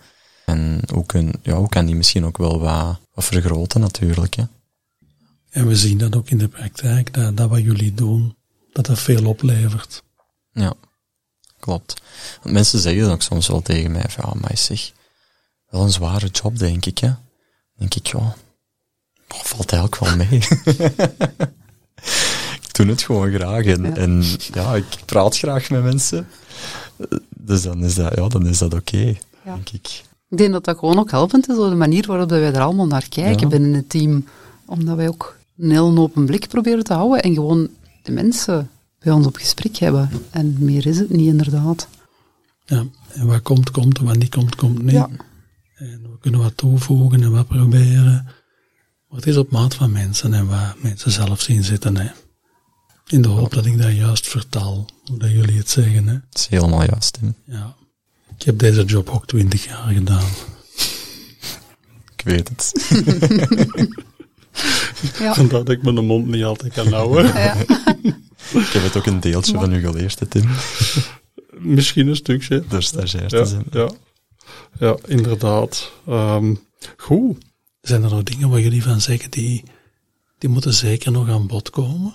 [0.51, 4.35] En hoe, kun, ja, hoe kan die misschien ook wel wat, wat vergroten natuurlijk.
[4.35, 4.43] Hè?
[5.49, 8.35] En we zien dat ook in de praktijk, dat, dat wat jullie doen,
[8.71, 10.03] dat dat veel oplevert.
[10.53, 10.73] Ja,
[11.59, 12.01] klopt.
[12.41, 14.91] Want mensen zeggen dan ook soms wel tegen mij, van, ja, maar zeg,
[15.69, 17.11] wel een zware job, denk ik, hè.
[17.77, 18.35] denk ik, ja,
[19.27, 20.27] valt eigenlijk wel mee.
[22.67, 23.95] ik doe het gewoon graag en, ja.
[23.95, 24.23] en
[24.53, 26.27] ja, ik praat graag met mensen.
[27.29, 29.53] Dus dan is dat, ja, dan is dat oké, okay, ja.
[29.53, 30.03] denk ik.
[30.31, 32.87] Ik denk dat dat gewoon ook helpend is, door de manier waarop wij er allemaal
[32.87, 34.25] naar kijken binnen het team.
[34.65, 37.69] Omdat wij ook een heel open blik proberen te houden en gewoon
[38.03, 38.69] de mensen
[38.99, 40.09] bij ons op gesprek hebben.
[40.29, 41.87] En meer is het niet, inderdaad.
[42.65, 44.91] Ja, en wat komt, komt, en wat niet komt, komt niet.
[44.91, 45.09] Ja.
[45.75, 48.23] En we kunnen wat toevoegen en wat proberen.
[49.07, 51.97] Maar het is op maat van mensen en wat mensen zelf zien zitten.
[51.97, 52.09] Hè.
[53.07, 56.07] In de hoop dat ik dat juist vertaal, hoe dat jullie het zeggen.
[56.07, 56.13] Hè.
[56.13, 57.19] Dat is helemaal juist.
[57.21, 57.53] Hè.
[57.53, 57.75] Ja.
[58.41, 60.29] Ik heb deze job ook twintig jaar gedaan.
[62.15, 62.71] Ik weet het.
[65.19, 65.33] ja.
[65.39, 67.25] Vandaar dat ik mijn mond niet altijd kan houden.
[67.25, 67.55] Ja.
[68.59, 70.49] Ik heb het ook een deeltje van u geleerd, Tim.
[71.51, 72.63] Misschien een stukje.
[72.67, 73.65] Door stagiair te zijn.
[73.71, 73.91] Ja,
[74.79, 75.91] ja inderdaad.
[76.09, 76.59] Um,
[76.97, 77.37] goed.
[77.81, 79.63] Zijn er nog dingen waar jullie van zeggen die,
[80.37, 82.13] die moeten zeker nog aan bod komen?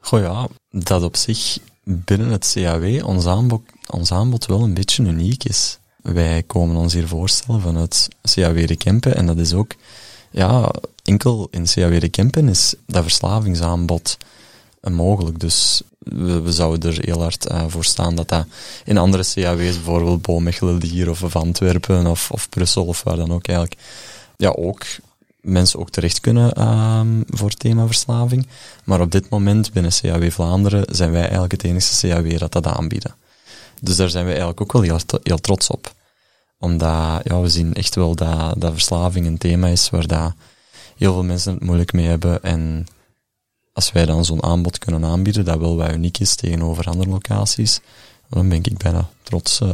[0.00, 5.02] Goh ja, dat op zich binnen het CAW ons aanbod, ons aanbod wel een beetje
[5.02, 5.78] uniek is.
[6.02, 9.74] Wij komen ons hier voorstellen vanuit CAW de Kempen en dat is ook,
[10.30, 10.70] ja,
[11.02, 14.16] enkel in CAW de Kempen is dat verslavingsaanbod
[14.92, 15.40] mogelijk.
[15.40, 18.46] Dus we, we, zouden er heel hard uh, voor staan dat dat
[18.84, 23.32] in andere CAW's, bijvoorbeeld Boomechelen hier of, of Antwerpen of, of Brussel of waar dan
[23.32, 23.80] ook eigenlijk,
[24.36, 24.84] ja, ook
[25.44, 28.46] mensen ook terecht kunnen um, voor thema verslaving.
[28.84, 32.66] Maar op dit moment binnen CAW Vlaanderen zijn wij eigenlijk het enige CAW dat dat
[32.66, 33.14] aanbieden.
[33.80, 35.94] Dus daar zijn we eigenlijk ook wel heel, heel trots op.
[36.58, 40.34] Omdat ja, we zien echt wel dat, dat verslaving een thema is waar dat
[40.96, 42.42] heel veel mensen het moeilijk mee hebben.
[42.42, 42.86] En
[43.72, 47.80] als wij dan zo'n aanbod kunnen aanbieden, dat wel wat uniek is tegenover andere locaties,
[48.28, 49.72] dan ben ik bijna trots uh,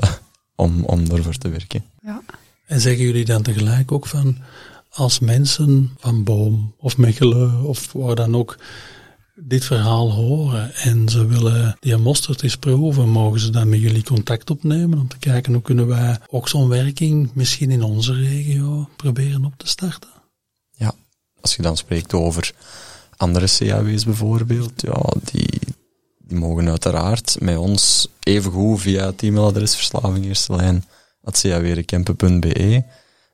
[0.55, 1.85] om, om ervoor te werken.
[2.03, 2.23] Ja.
[2.67, 4.39] En zeggen jullie dan tegelijk ook van,
[4.91, 8.59] als mensen van Boom of Mechelen of waar dan ook
[9.35, 14.05] dit verhaal horen en ze willen die mosterd eens proeven, mogen ze dan met jullie
[14.05, 18.89] contact opnemen om te kijken hoe kunnen wij ook zo'n werking misschien in onze regio
[18.97, 20.11] proberen op te starten?
[21.41, 22.55] Als je dan spreekt over
[23.17, 25.61] andere CAW's bijvoorbeeld, ja, die,
[26.19, 30.27] die mogen uiteraard met ons evengoed via het e-mailadres verslaving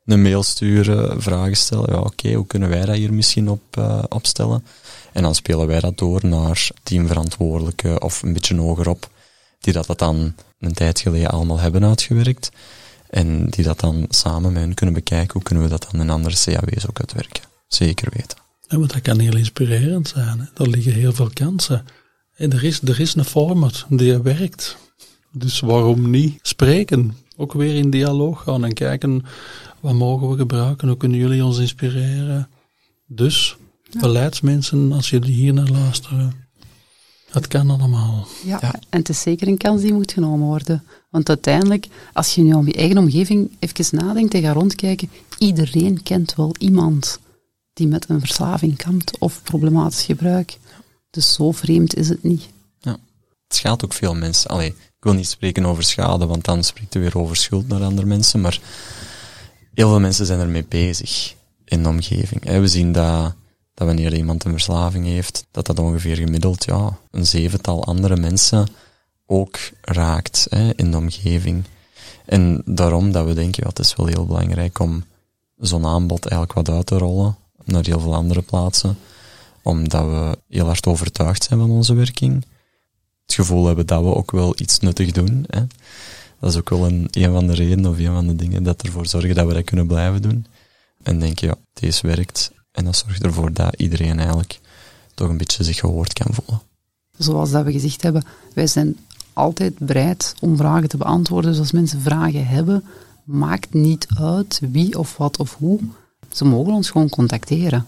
[0.07, 1.93] een mail sturen, vragen stellen.
[1.93, 4.65] Ja, oké, hoe kunnen wij dat hier misschien op uh, opstellen?
[5.13, 9.11] En dan spelen wij dat door naar teamverantwoordelijke of een beetje hogerop,
[9.61, 12.51] die dat, dat dan een tijd geleden allemaal hebben uitgewerkt.
[13.11, 16.11] En die dat dan samen met hen kunnen bekijken, hoe kunnen we dat dan in
[16.11, 17.43] andere CAW's ook uitwerken.
[17.69, 18.39] Zeker weten.
[18.69, 20.51] Ja, maar dat kan heel inspirerend zijn.
[20.57, 21.85] Er liggen heel veel kansen.
[22.35, 24.77] En er is, er is een format die werkt.
[25.33, 27.17] Dus waarom niet spreken?
[27.37, 29.25] Ook weer in dialoog gaan en kijken
[29.81, 32.49] wat mogen we gebruiken, hoe kunnen jullie ons inspireren.
[33.07, 33.57] Dus,
[34.01, 36.33] beleidsmensen, als jullie hier naar luisteren,
[37.31, 38.27] het kan allemaal.
[38.45, 40.85] Ja, ja, en het is zeker een kans die moet genomen worden.
[41.11, 46.03] Want uiteindelijk, als je nu om je eigen omgeving even nadenkt en gaat rondkijken, iedereen
[46.03, 47.19] kent wel iemand
[47.73, 50.59] die met een verslaving kampt of problematisch gebruik.
[51.11, 52.49] Dus zo vreemd is het niet.
[52.79, 52.99] Ja.
[53.47, 54.51] Het schaadt ook veel mensen.
[54.51, 54.75] Allee,
[55.07, 58.41] wil niet spreken over schade, want dan spreekt je weer over schuld naar andere mensen,
[58.41, 58.61] maar
[59.75, 61.35] heel veel mensen zijn ermee bezig
[61.65, 62.45] in de omgeving.
[62.45, 63.35] We zien dat,
[63.75, 68.69] dat wanneer iemand een verslaving heeft, dat dat ongeveer gemiddeld ja, een zevental andere mensen
[69.27, 70.47] ook raakt
[70.77, 71.65] in de omgeving.
[72.25, 75.05] En daarom dat we denken, ja, het is wel heel belangrijk om
[75.57, 78.99] zo'n aanbod eigenlijk wat uit te rollen naar heel veel andere plaatsen,
[79.63, 82.45] omdat we heel hard overtuigd zijn van onze werking.
[83.27, 85.45] Het gevoel hebben dat we ook wel iets nuttig doen.
[85.47, 85.61] Hè.
[86.41, 88.83] Dat is ook wel een, een van de redenen of een van de dingen dat
[88.83, 90.47] ervoor zorgen dat we dat kunnen blijven doen.
[91.03, 92.53] En denk je, ja, deze werkt.
[92.73, 94.61] En dat zorgt ervoor dat iedereen eigenlijk
[95.15, 96.63] toch een beetje zich gehoord kan voelen.
[97.19, 98.25] Zoals dat we gezegd hebben,
[98.55, 98.97] wij zijn
[99.33, 101.51] altijd bereid om vragen te beantwoorden.
[101.51, 102.85] Dus als mensen vragen hebben,
[103.25, 105.81] maakt niet uit wie of wat of hoe.
[106.33, 107.87] Ze mogen ons gewoon contacteren.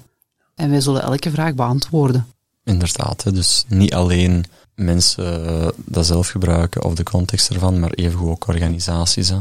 [0.55, 2.27] En wij zullen elke vraag beantwoorden.
[2.65, 4.45] Inderdaad, dus niet alleen
[4.79, 9.29] mensen eh, dat zelf gebruiken of de context ervan, maar evengoed ook organisaties.
[9.29, 9.39] Hè.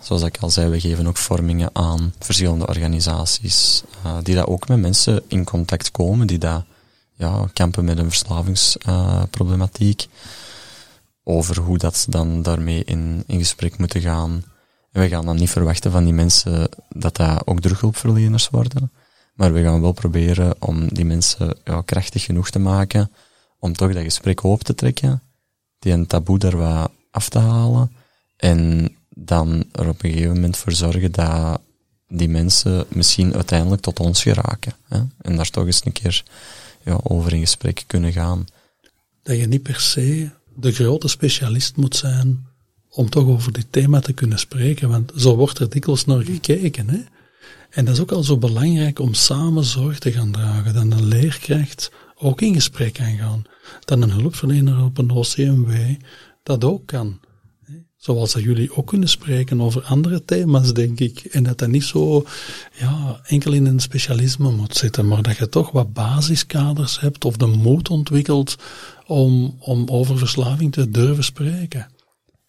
[0.00, 4.68] Zoals ik al zei, we geven ook vormingen aan verschillende organisaties, uh, die daar ook
[4.68, 6.64] met mensen in contact komen, die daar
[7.12, 10.06] ja, kampen met een verslavingsproblematiek,
[11.24, 14.44] over hoe dat ze dan daarmee in, in gesprek moeten gaan.
[14.90, 18.92] We gaan dan niet verwachten van die mensen dat dat ook terughulpverleners worden,
[19.34, 23.10] maar we gaan wel proberen om die mensen ja, krachtig genoeg te maken
[23.64, 25.22] om toch dat gesprek open te trekken,
[25.78, 27.92] die een taboe daar wat af te halen
[28.36, 31.60] en dan er op een gegeven moment voor zorgen dat
[32.08, 34.72] die mensen misschien uiteindelijk tot ons geraken.
[34.88, 35.00] Hè?
[35.20, 36.24] En daar toch eens een keer
[36.84, 38.44] ja, over in gesprek kunnen gaan.
[39.22, 42.46] Dat je niet per se de grote specialist moet zijn
[42.88, 46.88] om toch over dit thema te kunnen spreken, want zo wordt er dikwijls naar gekeken.
[46.88, 47.00] Hè?
[47.70, 51.04] En dat is ook al zo belangrijk om samen zorg te gaan dragen, dat een
[51.04, 53.44] leerkracht ook in gesprek kan gaan
[53.84, 55.72] dat een hulpverlener op een OCMW
[56.42, 57.18] dat ook kan.
[57.96, 61.18] Zoals dat jullie ook kunnen spreken over andere thema's, denk ik.
[61.18, 62.24] En dat dat niet zo
[62.78, 67.36] ja, enkel in een specialisme moet zitten, maar dat je toch wat basiskaders hebt of
[67.36, 68.56] de moed ontwikkelt
[69.06, 71.86] om, om over verslaving te durven spreken.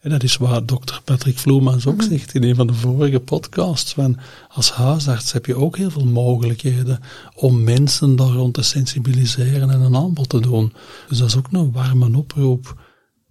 [0.06, 2.10] En dat is wat dokter Patrick Vloemans ook mhm.
[2.10, 3.94] zegt in een van de vorige podcasts.
[3.94, 4.18] Van
[4.50, 7.00] als huisarts heb je ook heel veel mogelijkheden
[7.36, 10.74] om mensen daar rond te sensibiliseren en een aanbod te doen.
[11.10, 12.82] Dus dat is ook een warme oproep.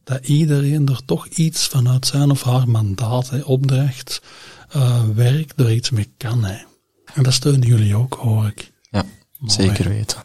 [0.05, 4.23] Dat iedereen er toch iets vanuit zijn of haar mandaat, hè, opdracht,
[4.77, 6.45] uh, werk, er iets mee kan.
[6.45, 6.57] Hè.
[7.15, 8.73] En dat steunen jullie ook, hoor ik.
[8.91, 9.05] Ja,
[9.45, 10.23] zeker weten.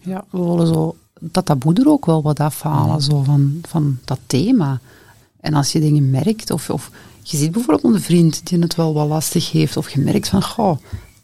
[0.00, 4.18] Ja, we willen zo dat taboe er ook wel wat afhalen, zo van, van dat
[4.26, 4.80] thema.
[5.42, 6.90] En als je dingen merkt, of, of
[7.22, 10.42] je ziet bijvoorbeeld een vriend die het wel wat lastig heeft, of je merkt van,
[10.42, 10.78] goh,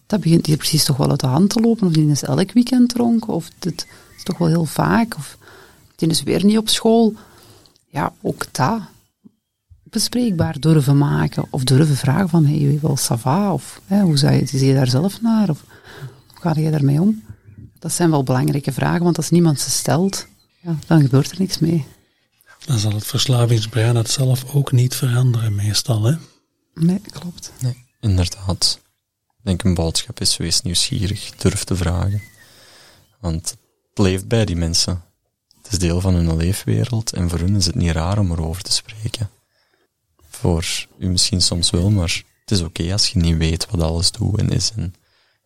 [0.07, 2.53] dat begint hier precies toch wel uit de hand te lopen, of die is elk
[2.53, 5.39] weekend dronken, of dit is toch wel heel vaak, of
[5.97, 7.15] die is weer niet op school.
[7.87, 8.81] Ja, ook dat
[9.83, 14.59] bespreekbaar durven maken, of durven vragen van, hey, je wel sava, of hè, hoe zie
[14.59, 15.65] je, je daar zelf naar, of
[16.27, 17.23] hoe ga je daarmee om?
[17.79, 20.27] Dat zijn wel belangrijke vragen, want als niemand ze stelt,
[20.61, 21.87] ja, dan gebeurt er niks mee
[22.69, 26.05] dan zal het verslavingsbrein het zelf ook niet veranderen, meestal.
[26.05, 26.15] Hè?
[26.75, 27.53] Nee, klopt.
[27.61, 28.81] Nee, inderdaad.
[29.39, 32.23] Ik denk een boodschap is wees nieuwsgierig, durf te vragen.
[33.21, 33.51] Want
[33.89, 35.03] het leeft bij die mensen.
[35.63, 38.63] Het is deel van hun leefwereld en voor hun is het niet raar om erover
[38.63, 39.31] te spreken.
[40.29, 44.11] Voor u misschien soms wel, maar het is oké als je niet weet wat alles
[44.11, 44.73] doet en is.
[44.77, 44.95] En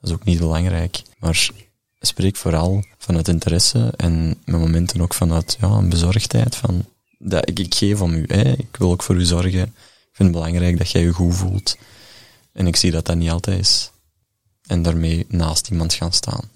[0.00, 1.02] dat is ook niet belangrijk.
[1.18, 1.50] Maar
[2.00, 6.84] spreek vooral vanuit interesse en met momenten ook vanuit ja, een bezorgdheid van
[7.22, 8.24] dat ik, ik geef om u.
[8.26, 8.52] Hè.
[8.52, 9.62] Ik wil ook voor u zorgen.
[9.62, 11.76] Ik vind het belangrijk dat jij je goed voelt.
[12.52, 13.90] En ik zie dat dat niet altijd is.
[14.66, 16.50] en daarmee naast iemand gaan staan.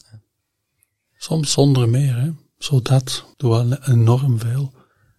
[1.17, 2.31] Soms zonder meer, hè.
[2.59, 4.73] Zodat doen we enorm veel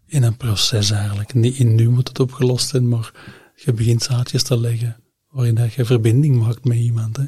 [0.05, 1.33] in een proces eigenlijk.
[1.33, 3.11] Niet in nu moet het opgelost zijn, maar
[3.55, 4.97] je begint zaadjes te leggen
[5.29, 7.17] waarin dat je verbinding maakt met iemand.
[7.17, 7.23] Hè.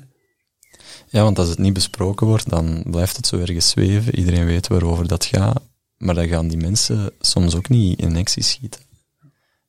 [1.09, 4.15] Ja, want als het niet besproken wordt, dan blijft het zo ergens zweven.
[4.15, 5.61] Iedereen weet waarover dat gaat,
[5.99, 8.81] maar dan gaan die mensen soms ook niet in actie schieten.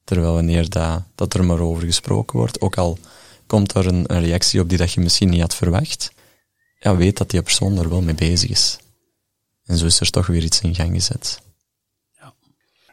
[0.04, 2.98] Terwijl wanneer dat, dat er maar over gesproken wordt, ook al
[3.46, 6.12] komt er een, reactie op die dat je misschien niet had verwacht,
[6.80, 8.78] ja, weet dat die persoon er wel mee bezig is.
[9.64, 11.42] En zo is er toch weer iets in gang gezet.
[12.18, 12.34] Ja.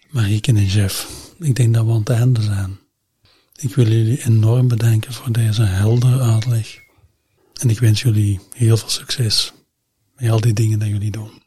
[0.10, 1.10] Marieke en Jeff,
[1.40, 2.80] ik denk dat we aan het einde zijn.
[3.56, 6.80] Ik wil jullie enorm bedanken voor deze heldere uitleg.
[7.54, 9.54] En ik wens jullie heel veel succes
[10.16, 11.46] met al die dingen die jullie doen.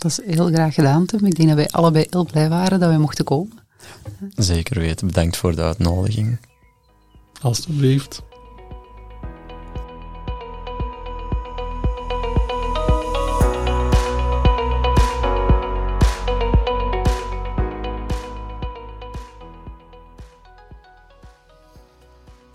[0.00, 1.24] Dat is heel graag gedaan, Tim.
[1.24, 3.58] Ik denk dat wij allebei heel blij waren dat wij mochten komen.
[4.34, 5.06] Zeker weten.
[5.06, 6.38] Bedankt voor de uitnodiging.
[7.40, 8.22] Alsjeblieft.